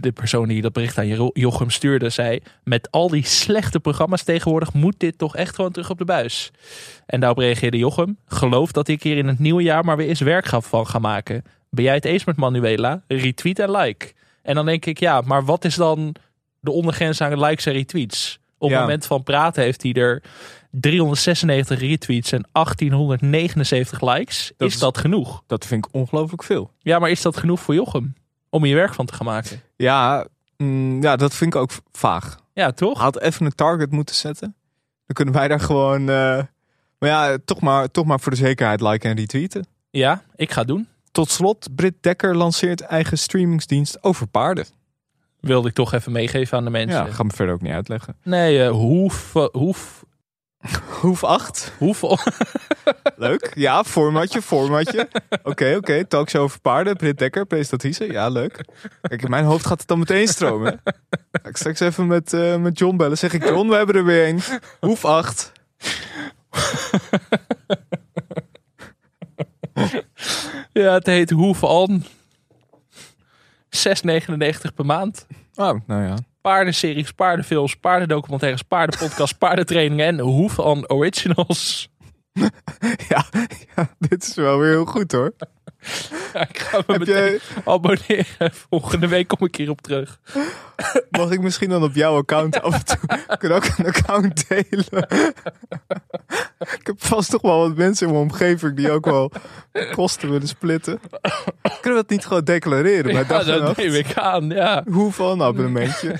[0.00, 2.40] de persoon die dat bericht aan Jo- Jochem stuurde zei...
[2.64, 6.50] met al die slechte programma's tegenwoordig moet dit toch echt gewoon terug op de buis.
[7.06, 8.18] En daarop reageerde Jochem...
[8.26, 11.44] geloof dat ik hier in het nieuwe jaar maar weer eens werk van ga maken.
[11.70, 13.02] Ben jij het eens met Manuela?
[13.08, 14.12] Retweet en like.
[14.42, 16.14] En dan denk ik, ja, maar wat is dan
[16.60, 18.38] de ondergrens aan likes en retweets?
[18.58, 18.74] Op Ja.
[18.76, 20.22] het moment van praten heeft hij er
[20.80, 24.52] 396 retweets en 1879 likes.
[24.56, 25.42] Dat is is- dat genoeg?
[25.46, 26.70] Dat vind ik ongelooflijk veel.
[26.78, 28.14] Ja, maar is dat genoeg voor Jochem?
[28.50, 29.60] Om je werk van te gaan maken?
[29.76, 32.36] Ja, mm, ja dat vind ik ook vaag.
[32.52, 32.98] Ja, toch?
[33.00, 34.54] Had even een target moeten zetten.
[35.06, 36.00] Dan kunnen wij daar gewoon...
[36.00, 36.42] eh,
[36.98, 39.66] maar ja, toch maar, toch maar voor de zekerheid liken en retweeten.
[39.90, 40.88] Ja, ik ga het doen.
[41.12, 44.66] Tot slot, Britt Dekker lanceert eigen streamingsdienst over paarden.
[45.40, 47.04] Wilde ik toch even meegeven aan de mensen.
[47.06, 48.16] Ja, ga me verder ook niet uitleggen.
[48.22, 50.04] Nee, eh, hoef, hoef,
[51.00, 51.72] Hoef 8.
[51.78, 52.18] hoeveel?
[53.16, 53.52] Leuk.
[53.54, 55.08] Ja, formatje, formatje.
[55.42, 56.04] Oké, oké.
[56.04, 56.96] Talkshow over paarden.
[56.96, 58.12] Britt Dekker, presentatrice.
[58.12, 58.64] Ja, leuk.
[59.02, 60.80] Kijk, in mijn hoofd gaat het dan meteen stromen.
[61.32, 63.18] Ga ik straks even met, eh, met John bellen.
[63.18, 64.40] Zeg ik, John, we hebben er weer een.
[64.80, 65.52] Hoef 8.
[70.72, 72.04] Ja, het heet Hoef aan.
[73.68, 75.26] 6,99 per maand.
[75.54, 76.16] Oh, nou ja.
[76.44, 81.88] Paardenseries, paardenfilms, paardendocumentaires, paardenpodcasts, paardentrainingen en Hoef aan Originals.
[83.08, 83.24] ja.
[83.76, 85.32] Ja, dit is wel weer heel goed hoor.
[86.32, 88.52] Ja, ik ga me Heb meteen jij, abonneren.
[88.70, 90.18] Volgende week kom ik hier op terug.
[91.10, 93.18] mag ik misschien dan op jouw account af en toe...
[93.28, 95.08] Ik kan ook een account delen.
[96.58, 99.30] ik heb vast nog wel wat mensen in mijn omgeving die ook wel
[99.92, 101.00] kosten willen splitten.
[101.62, 104.82] Kunnen we dat niet gewoon declareren bij Ja, dat neem ik aan, ja.
[104.90, 106.18] Hoeveel een abonnementje?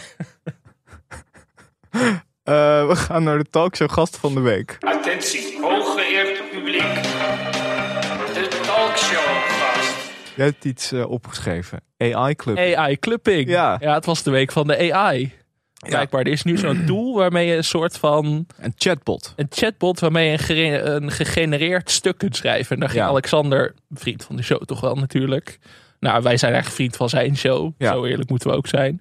[2.44, 4.76] Eh, we gaan naar de talkshow gast van de week.
[4.80, 6.82] Attentie, hooggeëerd publiek.
[10.36, 11.80] Jij hebt iets eh, opgeschreven.
[11.98, 12.58] AI-club.
[12.58, 13.48] AI-clubbing.
[13.48, 13.76] Ja.
[13.80, 15.32] ja, het was de week van de AI.
[15.88, 18.46] Blijkbaar, er is nu zo'n tool waarmee je een soort van...
[18.58, 19.32] Een chatbot.
[19.36, 22.74] Een chatbot waarmee je een, gere- een gegenereerd stuk kunt schrijven.
[22.74, 23.08] En daar ging Ja.
[23.08, 25.58] Alexander, vriend van de show toch wel natuurlijk.
[26.00, 27.72] Nou, wij zijn eigenlijk vriend van zijn show.
[27.78, 27.92] Ja.
[27.92, 29.00] Zo eerlijk moeten we ook zijn.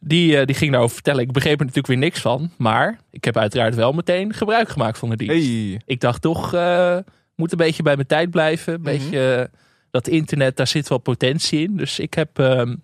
[0.00, 1.20] Die, eh, die ging daarover vertellen.
[1.22, 2.50] Ik begreep er natuurlijk weer niks van.
[2.56, 5.46] Maar ik heb uiteraard wel meteen gebruik gemaakt van de dienst.
[5.48, 5.80] Hey.
[5.86, 6.96] Ik dacht toch, eh
[7.36, 8.74] moet een beetje bij mijn tijd blijven.
[8.74, 8.90] Een Mhm.
[8.90, 9.50] beetje
[9.94, 11.76] dat internet, daar zit wel potentie in.
[11.76, 12.38] Dus ik heb...
[12.38, 12.74] ehm,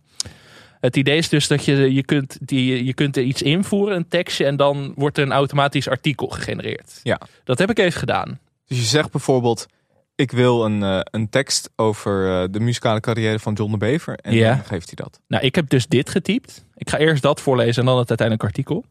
[0.80, 4.08] het idee is dus dat je, je, kunt die, je kunt er iets invoeren, een
[4.08, 7.00] tekstje, en dan wordt er een automatisch artikel gegenereerd.
[7.02, 7.20] Ja.
[7.44, 8.38] Dat heb ik even gedaan.
[8.66, 9.66] Dus je zegt bijvoorbeeld,
[10.14, 14.14] ik wil een, eh, een tekst over eh, de muzikale carrière van John de Bever.
[14.16, 14.54] En Ja.
[14.54, 15.20] dan geeft hij dat.
[15.28, 16.64] Nou, ik heb dus dit getypt.
[16.76, 18.84] Ik ga eerst dat voorlezen en dan het uiteindelijk artikel.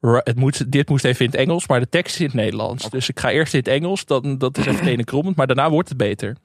[0.00, 2.90] Het moet, dit moest even in het Engels, maar de tekst is in het Nederlands.
[2.90, 5.88] Dus ik ga eerst in het Engels, dan, dat is even tenenkrommend, maar daarna wordt
[5.88, 6.36] het beter.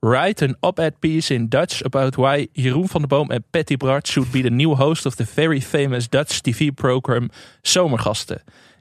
[0.00, 4.06] Write an op-ed piece in Dutch about why Jeroen van der Boom en Patty Bart
[4.06, 7.30] should be the new host of the very famous Dutch TV program
[7.64, 8.38] Zomergasten.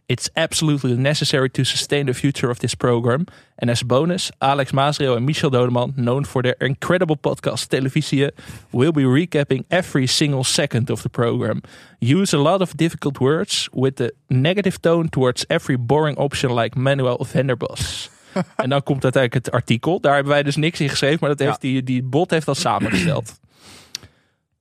[0.08, 3.26] It's absolutely necessary to sustain the future of this program.
[3.58, 8.30] And as bonus, Alex Maasreel en Michel Dodeman, known for their incredible podcast Televisie,
[8.72, 11.64] will be recapping every single second of the program.
[12.00, 16.78] Use a lot of difficult words with a negative tone towards every boring option like
[16.78, 18.17] Manuel Venderbos.
[18.56, 20.00] en dan komt uiteindelijk het artikel.
[20.00, 22.58] Daar hebben wij dus niks in geschreven, maar dat heeft die, die bot heeft dat
[22.58, 23.40] samengesteld.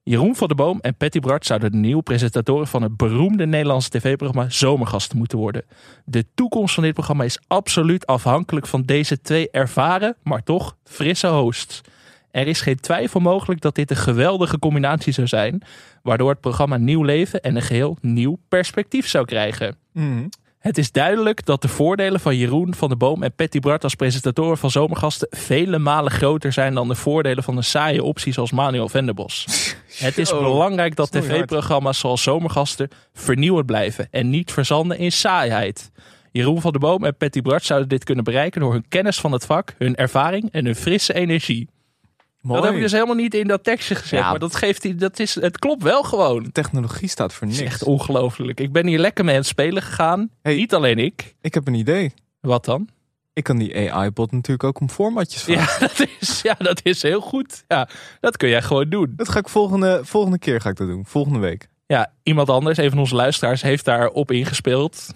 [0.08, 3.90] Jeroen van der Boom en Patty Bart zouden de nieuwe presentatoren van het beroemde Nederlandse
[3.90, 5.64] tv-programma Zomergasten moeten worden.
[6.04, 11.26] De toekomst van dit programma is absoluut afhankelijk van deze twee ervaren, maar toch frisse
[11.26, 11.80] hosts.
[12.30, 15.62] Er is geen twijfel mogelijk dat dit een geweldige combinatie zou zijn,
[16.02, 19.76] waardoor het programma nieuw leven en een geheel nieuw perspectief zou krijgen.
[19.92, 20.26] Mhm.
[20.66, 23.94] Het is duidelijk dat de voordelen van Jeroen van der Boom en Patty Bart als
[23.94, 28.52] presentatoren van Zomergasten vele malen groter zijn dan de voordelen van een saaie optie zoals
[28.52, 29.46] Manuel Venderbos.
[30.06, 35.90] Het is belangrijk dat tv-programma's zoals Zomergasten vernieuwend blijven en niet verzanden in saaiheid.
[36.32, 39.32] Jeroen van der Boom en Patty Bart zouden dit kunnen bereiken door hun kennis van
[39.32, 41.68] het vak, hun ervaring en hun frisse energie.
[42.40, 42.60] Mooi.
[42.60, 44.30] Dat heb ik dus helemaal niet in dat tekstje gezegd, Ja.
[44.30, 46.52] maar dat geeft hij, dat is, het klopt wel gewoon.
[46.52, 47.60] Technologie staat voor niks.
[47.60, 48.60] echt ongelooflijk.
[48.60, 50.30] Ik ben hier lekker mee aan het spelen gegaan.
[50.42, 50.54] Hey.
[50.54, 51.34] Niet alleen ik.
[51.40, 52.14] Ik heb een idee.
[52.40, 52.88] Wat dan?
[53.32, 55.80] Ik kan die AI-bot natuurlijk ook om formatjes vragen.
[55.80, 57.64] Ja, dat is, ja, dat is heel goed.
[57.68, 57.88] Ja,
[58.20, 59.12] dat kun jij gewoon doen.
[59.16, 61.04] Dat ga ik volgende, volgende keer ga ik dat doen.
[61.06, 61.68] Volgende week.
[61.86, 65.06] Ja, iemand anders, een van onze luisteraars, heeft daarop ingespeeld.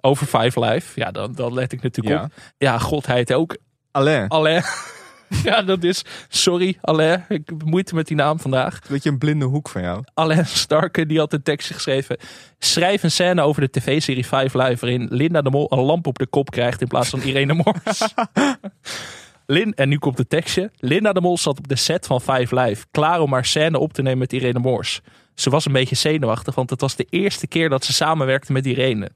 [0.00, 1.00] Over Five Live.
[1.00, 2.22] Ja, dan, dan let ik natuurlijk Ja.
[2.24, 2.32] op.
[2.58, 3.56] Ja, god, hij heet ook
[3.90, 4.62] Alain, Alain.
[5.44, 6.04] ja, dat is...
[6.28, 7.24] Sorry, Alain.
[7.28, 8.74] Ik heb moeite met die naam vandaag.
[8.74, 10.04] een beetje een blinde hoek van jou.
[10.14, 12.16] Alain Starke, die had een tekstje geschreven.
[12.58, 14.86] Schrijf een scène over de tv-serie Five Live...
[14.86, 16.80] waarin Linda de Mol een lamp op de kop krijgt...
[16.80, 18.02] in plaats van Irene Mors.
[19.46, 20.70] Lin, en nu komt het tekstje.
[20.78, 22.84] Linda de Mol zat op de set van Five Live...
[22.90, 25.00] klaar om haar scène op te nemen met Irene Mors.
[25.34, 26.54] Ze was een beetje zenuwachtig...
[26.54, 29.10] want het was de eerste keer dat ze samenwerkte met Irene.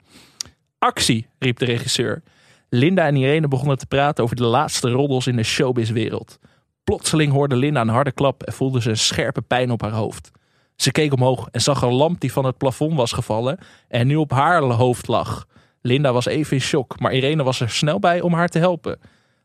[0.78, 2.22] Actie, riep de regisseur.
[2.68, 6.38] Linda en Irene begonnen te praten over de laatste roddels in de showbizwereld.
[6.84, 10.30] Plotseling hoorde Linda een harde klap en voelde ze een scherpe pijn op haar hoofd.
[10.76, 13.58] Ze keek omhoog en zag een lamp die van het plafond was gevallen
[13.88, 15.46] en nu op haar hoofd lag.
[15.80, 18.98] Linda was even in shock, maar Irene was er snel bij om haar te helpen.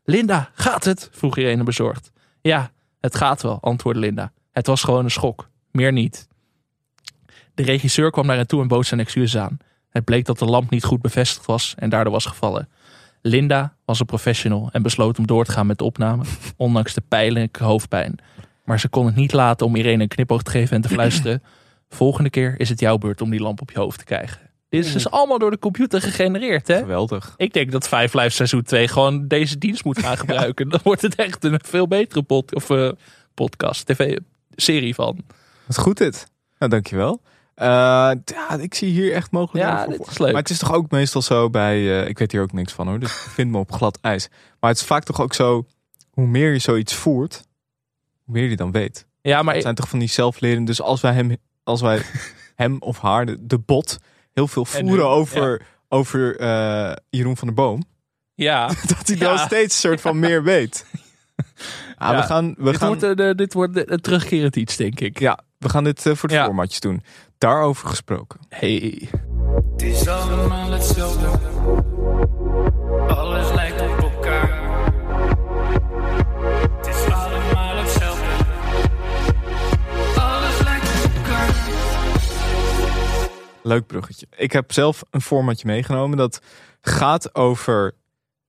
[0.04, 1.08] Linda, gaat het?
[1.12, 2.10] vroeg Irene bezorgd.
[2.40, 2.70] Ja,
[3.00, 4.32] het gaat wel, antwoordde Linda.
[4.52, 6.28] Het was gewoon een schok, meer niet.
[7.54, 9.56] De regisseur kwam naar hen toe en bood zijn excuses aan.
[9.88, 12.68] Het bleek dat de lamp niet goed bevestigd was en daardoor was gevallen.
[13.26, 16.24] Linda was een professional en besloot om door te gaan met de opname,
[16.56, 18.18] ondanks de pijnlijke hoofdpijn.
[18.64, 21.42] Maar ze kon het niet laten om Irene een knipoog te geven en te fluisteren.
[21.88, 24.40] Volgende keer is het jouw beurt om die lamp op je hoofd te krijgen.
[24.68, 26.78] Dit is dus allemaal door de computer gegenereerd, hè?
[26.78, 27.34] Geweldig.
[27.36, 30.68] Ik denk dat Five Live seizoen 2 gewoon deze dienst moet gaan gebruiken.
[30.68, 32.90] Dan wordt het echt een veel betere pod, of, eh,
[33.34, 35.18] podcast, tv-serie van.
[35.66, 36.26] Wat goed dit.
[36.58, 37.20] Nou, dankjewel.
[37.54, 37.66] Eh
[38.24, 39.66] ja, ik zie hier echt mogelijk.
[39.66, 40.32] Ja, dit is leuk.
[40.32, 42.00] Maar het is toch ook meestal zo bij.
[42.02, 44.28] eh, ik weet hier ook niks van hoor, dus ik vind me op glad ijs.
[44.60, 45.66] Maar het is vaak toch ook zo.
[46.10, 47.42] Hoe meer je zoiets voert,
[48.24, 49.06] hoe meer je dan weet.
[49.22, 50.66] Ja, maar Het zijn toch van die zelflerend.
[50.66, 52.02] Dus als wij hem, als wij
[52.56, 53.98] hem of haar, de, de bot,
[54.32, 57.82] heel veel En voeren over, over eh, Jeroen van der Boom,
[58.34, 59.24] ja, dat hij Ja.
[59.28, 60.84] dan steeds een soort van meer weet.
[61.96, 62.16] Ah, Ja.
[62.16, 65.18] We gaan, we dit, gaan, wordt, dit wordt een terugkerend iets, denk ik.
[65.18, 66.44] ja, we gaan dit voor de Ja.
[66.44, 67.02] formatjes doen.
[67.44, 68.40] Daarover gesproken.
[68.48, 69.08] Hey.
[69.72, 71.26] Het is allemaal hetzelfde.
[73.08, 74.48] Alles lijkt op elkaar.
[76.76, 78.24] Het is allemaal hetzelfde.
[80.20, 81.54] Alles lijkt op elkaar.
[83.62, 84.26] Leuk bruggetje.
[84.36, 86.40] Ik heb zelf een formatje meegenomen dat
[86.80, 87.94] gaat over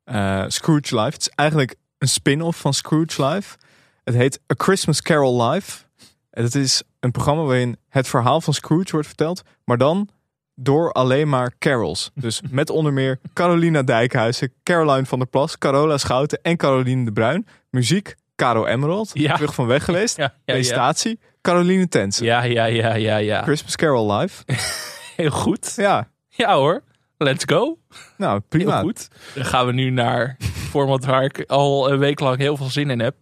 [0.04, 1.14] eh, Scrooge Life.
[1.14, 3.58] Het is eigenlijk een spin-off van Scrooge Life.
[4.04, 5.84] Het heet A Christmas Carol Live.
[6.30, 10.10] En het is een programma waarin het verhaal van Scrooge wordt verteld, maar dan
[10.56, 12.12] door alleen maar carols.
[12.16, 17.12] Dus met onder meer Carolina Dijkhuizen, Caroline van der Plas, Carola Schouten en Caroline de
[17.12, 17.48] Bruin.
[17.70, 19.36] Muziek, Caro Emerald, Ja.
[19.36, 20.18] terug van weg geweest.
[20.24, 20.54] Ja, ja.
[20.54, 22.26] Presentatie, Caroline Tensen.
[22.26, 23.42] Ja, ja, ja, ja, ja.
[23.44, 24.44] Christmas Carol Live.
[25.16, 25.74] Heel goed.
[25.76, 26.82] Ja, Ja hoor.
[27.18, 27.78] Let's go.
[28.18, 28.80] nou Heel prima.
[28.80, 29.08] goed.
[29.36, 30.38] Dan gaan we nu naar
[30.70, 33.16] format waar ik al een week lang heel veel zin in heb.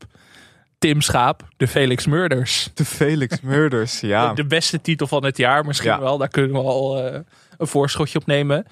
[0.83, 2.69] Tim Schaap, de Felix Murders.
[2.73, 4.33] De Felix Murders, ja.
[4.33, 5.99] De beste titel van het jaar misschien Ja.
[5.99, 6.17] wel.
[6.17, 7.19] Daar kunnen we al eh,
[7.57, 8.65] een voorschotje op nemen.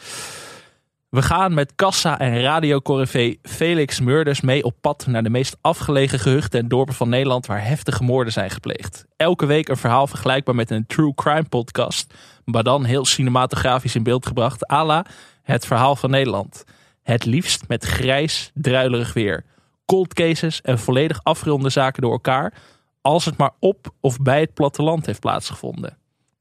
[1.09, 6.19] We gaan met kassa en radiocorrevee Felix Murders mee op pad naar de meest afgelegen
[6.19, 9.05] gehuchten en dorpen van Nederland waar heftige moorden zijn gepleegd.
[9.17, 12.13] Elke week een verhaal vergelijkbaar met een true crime podcast,
[12.45, 15.05] maar dan heel cinematografisch in beeld gebracht, à la
[15.43, 16.63] het verhaal van Nederland.
[17.03, 19.45] Het liefst met grijs, druilerig weer.
[19.91, 22.53] Cold cases en volledig afgeronde zaken door elkaar,
[23.01, 25.97] als het maar op of bij het platteland heeft plaatsgevonden.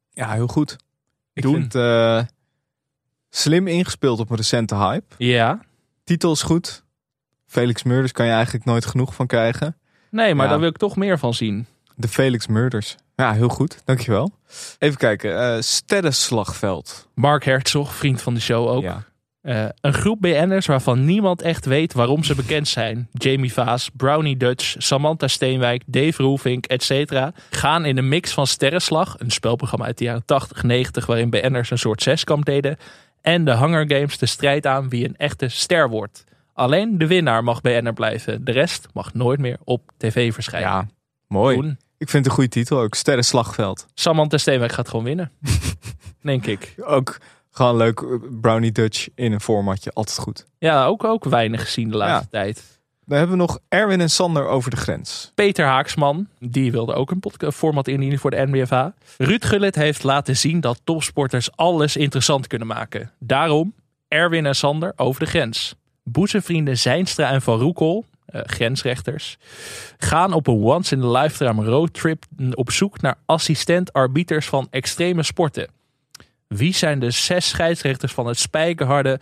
[0.09, 0.75] Ja, heel goed.
[1.33, 2.21] Ik vind- het eh,
[3.29, 5.15] slim ingespeeld op een recente hype.
[5.17, 5.59] Ja,
[6.03, 6.83] Titel is goed.
[7.45, 9.77] Felix Murders kan je eigenlijk nooit genoeg van krijgen.
[10.09, 10.51] nee, maar Ja.
[10.51, 11.65] daar wil ik toch meer van zien.
[11.95, 12.95] De Felix Murders.
[13.15, 13.81] Ja, heel goed.
[13.85, 14.31] Dankjewel.
[14.77, 15.55] Even kijken.
[15.55, 17.07] eh Sterrenslagveld.
[17.15, 18.81] Mark Herzog, vriend van de show ook.
[18.81, 19.03] Ja.
[19.41, 23.09] Eh, een groep BN'ers waarvan niemand echt weet waarom ze bekend zijn.
[23.11, 27.13] Jamie Vaas, Brownie Dutch, Samantha Steenwijk, Dave Roelvink, etc.
[27.49, 31.69] gaan in een mix van Sterrenslag, een spelprogramma uit de jaren 80, 90 waarin BN'ers
[31.71, 32.77] een soort zeskamp deden,
[33.21, 36.23] en de Hunger Games de strijd aan wie een echte ster wordt.
[36.53, 38.45] Alleen de winnaar mag BN'er blijven.
[38.45, 40.69] De rest mag nooit meer op tv verschijnen.
[40.69, 40.87] ja,
[41.27, 41.75] mooi.
[41.97, 42.95] Ik vind het een goede titel ook.
[42.95, 43.85] Sterrenslagveld.
[43.93, 45.31] Samantha Steenwijk gaat gewoon winnen.
[46.21, 46.73] Denk ik.
[46.83, 47.17] Ook
[47.51, 47.99] gewoon leuk.
[47.99, 48.07] eh,
[48.41, 49.91] Brownie Dutch in een formatje.
[49.93, 50.45] Altijd goed.
[50.57, 52.79] Ja, ook, ook weinig gezien de laatste tijd.
[53.05, 55.31] Dan hebben we nog Erwin en Sander over de grens.
[55.35, 58.93] Peter Haaksman, die wilde ook een format indienen voor de NBFA.
[59.17, 63.11] Ruud Gullit heeft laten zien dat topsporters alles interessant kunnen maken.
[63.19, 63.73] Daarom
[64.07, 65.75] Erwin en Sander over de grens.
[66.03, 69.37] Boezemvrienden Zijnstra en Van Roekel, eh, grensrechters,
[69.97, 75.67] gaan op een once-in-a-lifetime roadtrip op zoek naar assistent-arbiters van extreme sporten.
[76.55, 79.19] Wie zijn de zes scheidsrechters van het spijkerharde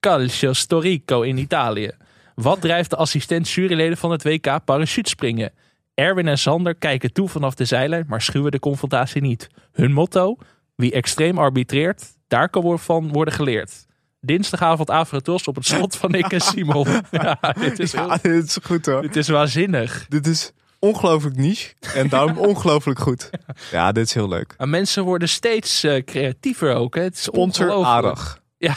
[0.00, 1.90] Calcio Storico in Italië?
[2.34, 5.52] Wat drijft de assistent juryleden van het WK parachutespringen?
[5.94, 9.48] Erwin en Sander kijken toe vanaf de zijlijn, maar schuwen de confrontatie niet.
[9.72, 10.36] Hun motto:
[10.74, 13.86] wie extreem arbitreert, daar kan van worden geleerd.
[14.20, 16.86] Dinsdagavond Afrotos op het slot van Nick en Simon.
[17.10, 19.02] Ja, dit is, heel- Ja, dit is goed hoor.
[19.02, 20.06] dit is waanzinnig.
[20.08, 20.52] Dit is
[20.82, 21.74] ongelooflijk niche.
[21.94, 23.30] En daarom ongelooflijk goed.
[23.70, 24.54] Ja, dit is heel leuk.
[24.58, 26.94] En mensen worden steeds eh, creatiever ook.
[26.94, 27.02] Hè.
[27.02, 28.04] Het is Sponsor ongelooflijk.
[28.04, 28.40] Arag.
[28.58, 28.74] Ja.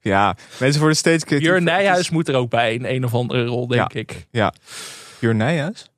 [0.00, 1.56] Ja, mensen worden steeds creatiever.
[1.56, 4.00] Jur Nijhuis moet er ook bij in een of andere rol, denk Ja.
[4.00, 4.26] ik.
[5.18, 5.90] Jur Nijhuis?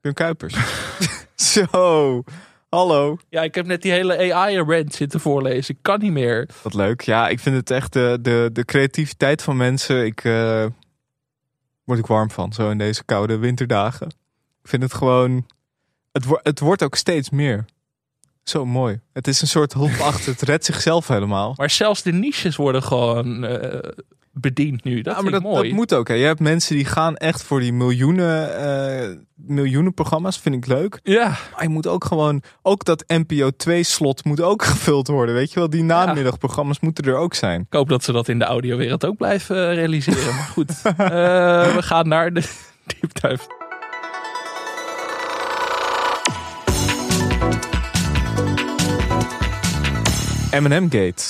[0.00, 0.54] Jur Kuipers.
[1.34, 2.22] Zo.
[2.68, 3.18] Hallo.
[3.28, 5.74] Ja, ik heb net die hele AI-rant zitten voorlezen.
[5.74, 6.48] Ik kan niet meer.
[6.62, 7.00] Wat leuk.
[7.00, 10.04] Ja, ik vind het echt de, de, de creativiteit van mensen.
[10.04, 10.66] Ik eh,
[11.84, 14.08] word ik warm van, zo in deze koude winterdagen.
[14.72, 15.46] Ik vind het gewoon.
[16.12, 17.64] Het, wo- het wordt ook steeds meer.
[18.42, 19.00] Zo mooi.
[19.12, 20.32] Het is een soort hulp achter.
[20.32, 21.54] Het redt zichzelf helemaal.
[21.56, 23.90] Maar zelfs de niches worden gewoon eh,
[24.32, 25.00] bediend nu.
[25.02, 25.68] Dat ja, maar dat, mooi.
[25.68, 26.08] dat moet ook.
[26.08, 26.14] Hè.
[26.14, 30.38] Je hebt mensen die gaan echt voor die miljoenen, eh, miljoenen programma's.
[30.38, 31.00] Vind ik leuk.
[31.02, 32.42] Ja, Maar je moet ook gewoon.
[32.62, 35.34] Ook dat NPO 2 slot moet ook gevuld worden.
[35.34, 37.60] Weet je wel, die namiddagprogramma's moeten er ook zijn.
[37.60, 40.34] ik hoop dat ze dat in de audiowereld ook blijven eh, realiseren.
[40.34, 40.82] Maar goed,
[41.76, 42.40] we gaan naar de
[43.00, 43.59] deep dive.
[50.50, 51.22] M&M Gate.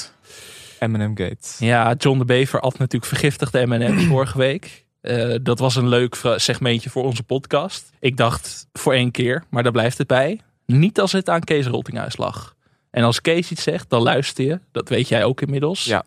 [0.80, 1.64] M&M Gate.
[1.64, 4.84] Ja, John de Bever at natuurlijk vergiftigde M&M's vorige week.
[5.00, 7.90] Eh, dat was een leuk segmentje voor onze podcast.
[7.98, 10.40] Ik dacht voor één keer, maar daar blijft het bij.
[10.66, 12.54] Niet als het aan Kees Roltinghuis lag.
[12.90, 14.60] En als Kees iets zegt, dan luister je.
[14.72, 15.84] Dat weet jij ook inmiddels.
[15.84, 16.04] Ja.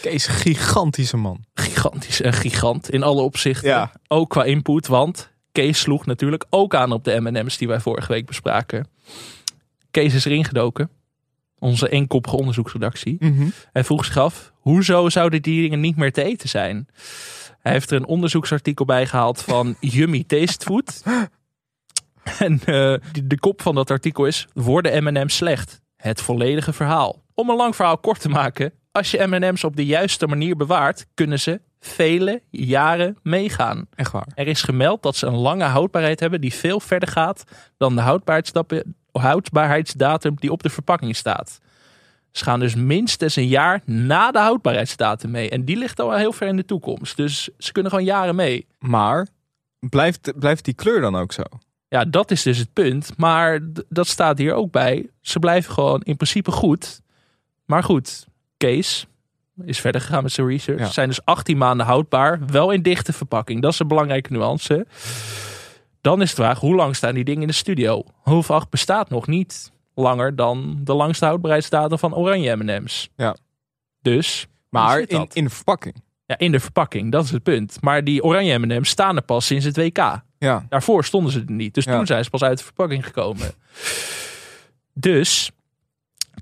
[0.00, 1.44] Kees, gigantische man.
[1.54, 3.68] Gigantisch, een gigant in alle opzichten.
[3.68, 3.92] Ja.
[4.08, 8.12] Ook qua input, want Kees sloeg natuurlijk ook aan op de M&M's die wij vorige
[8.12, 8.88] week bespraken.
[9.90, 10.90] Kees is erin gedoken.
[11.58, 13.18] Onze eenkoppige onderzoeksredactie.
[13.72, 16.88] Hij vroeg zich af, hoezo zouden die dingen niet meer te eten zijn?
[17.60, 21.02] Hij heeft er een onderzoeksartikel bij gehaald van Yummy Taste Food.
[22.38, 22.64] En eh,
[23.12, 25.80] de, de kop van dat artikel is, worden M&M's slecht?
[25.96, 27.22] Het volledige verhaal.
[27.34, 31.06] Om een lang verhaal kort te maken, als je M&M's op de juiste manier bewaart,
[31.14, 33.86] kunnen ze vele jaren meegaan.
[33.94, 34.28] Echt waar.
[34.34, 37.44] Er is gemeld dat ze een lange houdbaarheid hebben die veel verder gaat
[37.76, 41.60] dan de houdbaarheidsdatum, houdbaarheidsdatum die op de verpakking staat.
[42.30, 45.50] Ze gaan dus minstens een jaar na de houdbaarheidsdatum mee.
[45.50, 47.16] En die ligt al heel ver in de toekomst.
[47.16, 48.66] Dus ze kunnen gewoon jaren mee.
[48.78, 49.26] Maar
[49.78, 51.42] blijft, blijft die kleur dan ook zo?
[51.88, 53.12] Ja, dat is dus het punt.
[53.16, 55.08] Maar dat staat hier ook bij.
[55.20, 57.00] Ze blijven gewoon in principe goed.
[57.64, 59.06] Maar goed, Kees
[59.64, 60.80] is verder gegaan met zijn research.
[60.80, 60.86] Ja.
[60.86, 62.46] Ze zijn dus 18 maanden houdbaar.
[62.46, 63.62] Wel in dichte verpakking.
[63.62, 64.86] Dat is een belangrijke nuance.
[66.00, 68.04] Dan is de vraag, hoe lang staan die dingen in de studio?
[68.22, 73.08] Hoofd 8 bestaat nog niet langer dan de langste houdbaarheidsdatum van Oranje M&M's.
[73.16, 73.36] Ja.
[74.02, 75.94] Dus, Maar in, in de verpakking.
[76.26, 77.78] ja, in de verpakking, dat is het punt.
[77.80, 80.20] Maar die Oranje M&M's staan er pas sinds het WK.
[80.38, 80.66] Ja.
[80.68, 81.74] Daarvoor stonden ze er niet.
[81.74, 81.96] Dus Ja.
[81.96, 83.50] toen zijn ze pas uit de verpakking gekomen.
[84.94, 85.50] Dus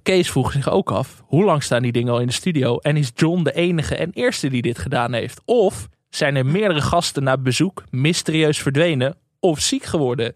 [0.03, 2.77] Kees vroeg zich ook af: hoe lang staan die dingen al in de studio?
[2.79, 5.41] En is John de enige en eerste die dit gedaan heeft?
[5.45, 9.17] Of zijn er meerdere gasten na bezoek mysterieus verdwenen
[9.51, 10.35] of ziek geworden?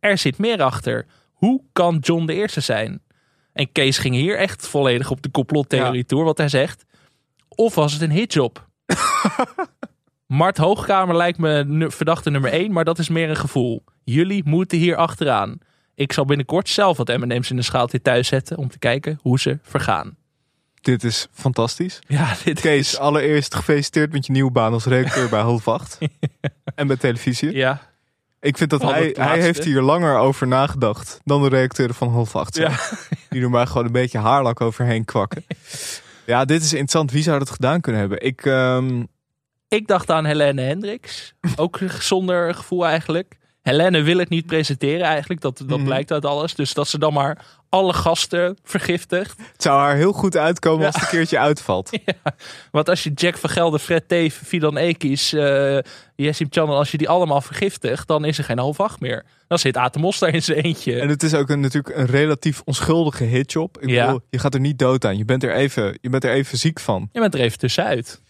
[0.00, 1.06] Er zit meer achter.
[1.32, 3.02] Hoe kan John de eerste zijn?
[3.52, 6.04] En Kees ging hier echt volledig op de complottheorie Ja.
[6.06, 6.84] toe, wat hij zegt.
[7.48, 8.66] Of was het een hitjob?
[10.26, 13.84] Mart Hoogkamer lijkt me verdachte nummer 1, maar dat is meer een gevoel.
[14.04, 15.58] Jullie moeten hier achteraan.
[15.94, 19.38] Ik zal binnenkort zelf wat M&M's in een schaaltje thuis zetten om te kijken hoe
[19.38, 20.16] ze vergaan.
[20.80, 21.98] Dit is fantastisch.
[22.06, 22.98] Ja, dit Kees, is...
[22.98, 25.98] allereerst gefeliciteerd met je nieuwe baan als redacteur bij Half 8.
[26.74, 27.52] En bij televisie.
[27.56, 27.80] Ja,
[28.40, 32.36] Ik vind dat hij, hij heeft hier langer over nagedacht dan de redacteuren van Half
[32.36, 32.56] 8.
[32.56, 32.70] Ja.
[33.30, 35.44] Die er maar gewoon een beetje haarlak overheen kwakken.
[36.26, 37.10] Ja, dit is interessant.
[37.10, 38.20] Wie zou dat gedaan kunnen hebben?
[38.20, 39.04] Ik, ehm,
[39.68, 41.34] ik dacht aan Helene Hendricks.
[41.56, 43.36] Ook zonder gevoel eigenlijk.
[43.68, 45.40] Helene wil het niet presenteren eigenlijk.
[45.40, 45.84] Dat, dat Mhm.
[45.84, 46.54] blijkt uit alles.
[46.54, 49.38] Dus dat ze dan maar alle gasten vergiftigt.
[49.52, 50.86] het zou haar heel goed uitkomen Ja.
[50.86, 51.90] als het een keertje uitvalt.
[52.70, 55.78] Want als je Jack van Gelder, Fred Teef, Fidan Ekis, eh
[56.16, 59.24] Jessim Channel, als je die allemaal vergiftigt, dan is er geen half acht meer.
[59.48, 61.00] Dan zit Atemos daar in zijn eentje.
[61.00, 63.78] En het is ook een, natuurlijk een relatief onschuldige hitjob.
[63.80, 64.04] Ik Ja.
[64.04, 65.16] bedoel, je gaat er niet dood aan.
[65.16, 67.08] Je bent er even, je bent er even ziek van.
[67.12, 68.20] Je bent er even tussenuit.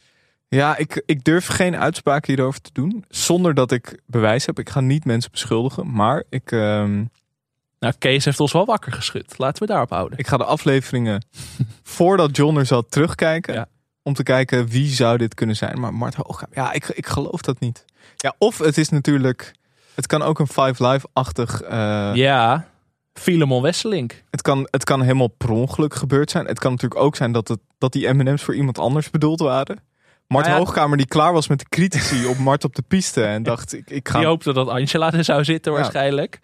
[0.48, 3.04] Ja, ik, ik durf geen uitspraak hierover te doen.
[3.08, 4.58] Zonder dat ik bewijs heb.
[4.58, 5.92] Ik ga niet mensen beschuldigen.
[5.92, 7.04] Maar ik, ehm,
[7.78, 9.38] Nou, Kees heeft ons wel wakker geschud.
[9.38, 10.18] Laten we daarop houden.
[10.18, 11.24] ik ga de afleveringen
[11.82, 13.54] voordat John er zat terugkijken.
[13.54, 13.66] Ja.
[14.02, 15.80] Om te kijken wie zou dit kunnen zijn.
[15.80, 17.84] Maar Mart Hoogkamer, ja, ik, ik geloof dat niet.
[18.16, 19.52] Ja, of het is natuurlijk...
[19.94, 21.60] Het kan ook een Five Live-achtig...
[21.62, 22.68] eh, Ja,
[23.12, 24.22] Filemon Wesselink.
[24.30, 26.46] het, kan, het kan helemaal per ongeluk gebeurd zijn.
[26.46, 29.80] Het kan natuurlijk ook zijn dat, het, dat die M&M's voor iemand anders bedoeld waren.
[30.28, 30.64] Mart Nou ja.
[30.64, 33.24] Hoogkamer die klaar was met de critici op Mart op de piste.
[33.24, 34.18] En dacht, ik, ik ga...
[34.18, 35.78] Die hoopte dat Angela er zou zitten Ja.
[35.78, 36.38] waarschijnlijk.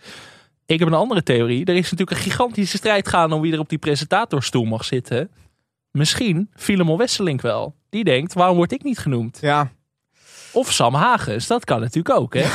[0.66, 1.64] Ik heb een andere theorie.
[1.64, 5.30] Er is natuurlijk een gigantische strijd gaan om wie er op die presentatorstoel mag zitten.
[5.90, 7.74] Misschien Filemon Wesselink wel.
[7.90, 9.38] Die denkt, waarom word ik niet genoemd?
[9.40, 9.70] Ja,
[10.52, 12.46] Of Sam Hagens, dat kan natuurlijk ook, hè?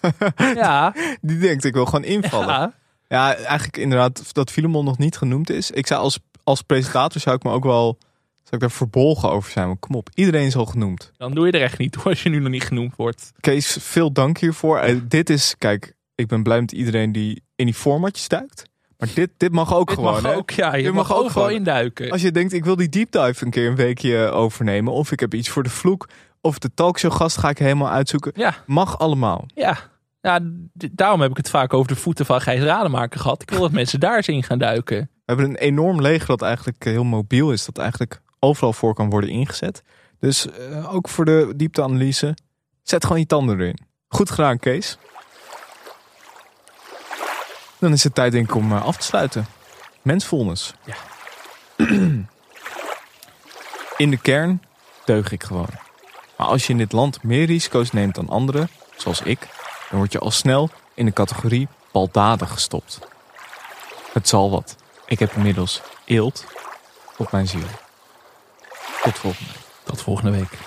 [0.54, 2.48] ja, die denkt ik wil gewoon invallen.
[2.48, 2.72] ja.
[3.08, 5.70] Ja, eigenlijk inderdaad dat Filemon nog niet genoemd is.
[5.70, 7.98] Ik zou als, als presentator zou ik me ook wel
[8.42, 9.66] zou ik daar verbolgen over zijn.
[9.66, 11.12] Want kom op, iedereen is al genoemd.
[11.16, 13.32] Dan doe je er echt niet toe als je nu nog niet genoemd wordt.
[13.40, 14.78] Kees, veel dank hiervoor.
[14.78, 18.70] Eh, dit is, kijk, ik ben blij met iedereen die in die formatjes duikt.
[18.98, 20.12] Maar dit, dit mag ook Dit gewoon.
[20.12, 20.36] mag hè?
[20.36, 20.74] ook, ja.
[20.74, 21.50] Je Dit mag, mag ook gewoon.
[21.50, 22.10] induiken.
[22.10, 24.92] Als je denkt, ik wil die deep dive een keer een weekje overnemen.
[24.92, 26.08] Of ik heb iets voor de vloek.
[26.40, 28.32] Of de talkshow gast ga ik helemaal uitzoeken.
[28.34, 29.44] Ja, Mag allemaal.
[29.54, 29.78] ja.
[30.20, 30.40] ja
[30.92, 33.42] daarom heb ik het vaak over de voeten van Gijs Rademaker gehad.
[33.42, 34.96] Ik wil dat mensen daar eens in gaan duiken.
[34.98, 37.64] We hebben een enorm leger dat eigenlijk eh, heel mobiel is.
[37.64, 39.82] Dat eigenlijk overal voor kan worden ingezet.
[40.18, 42.36] Dus eh, ook voor de diepteanalyse.
[42.82, 43.78] Zet gewoon je tanden erin.
[44.08, 44.98] Goed gedaan, Kees.
[47.78, 49.46] Dan is het tijd denk ik om eh, af te sluiten.
[50.02, 50.74] Mensfulness.
[50.84, 50.94] Ja.
[53.96, 54.62] In de kern
[55.04, 55.68] deug ik gewoon.
[56.36, 59.48] Maar als je in dit land meer risico's neemt dan anderen, zoals ik,
[59.90, 62.98] dan word je al snel in de categorie baldadig gestopt.
[64.12, 64.76] Het zal wat.
[65.06, 66.44] Ik heb inmiddels eelt
[67.16, 67.66] op mijn ziel.
[69.02, 69.62] Tot volgende week.
[69.84, 70.58] Tot volgende week.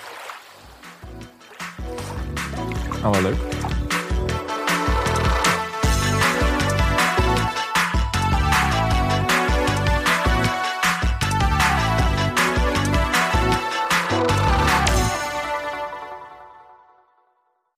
[3.02, 3.55] Nou, wel leuk.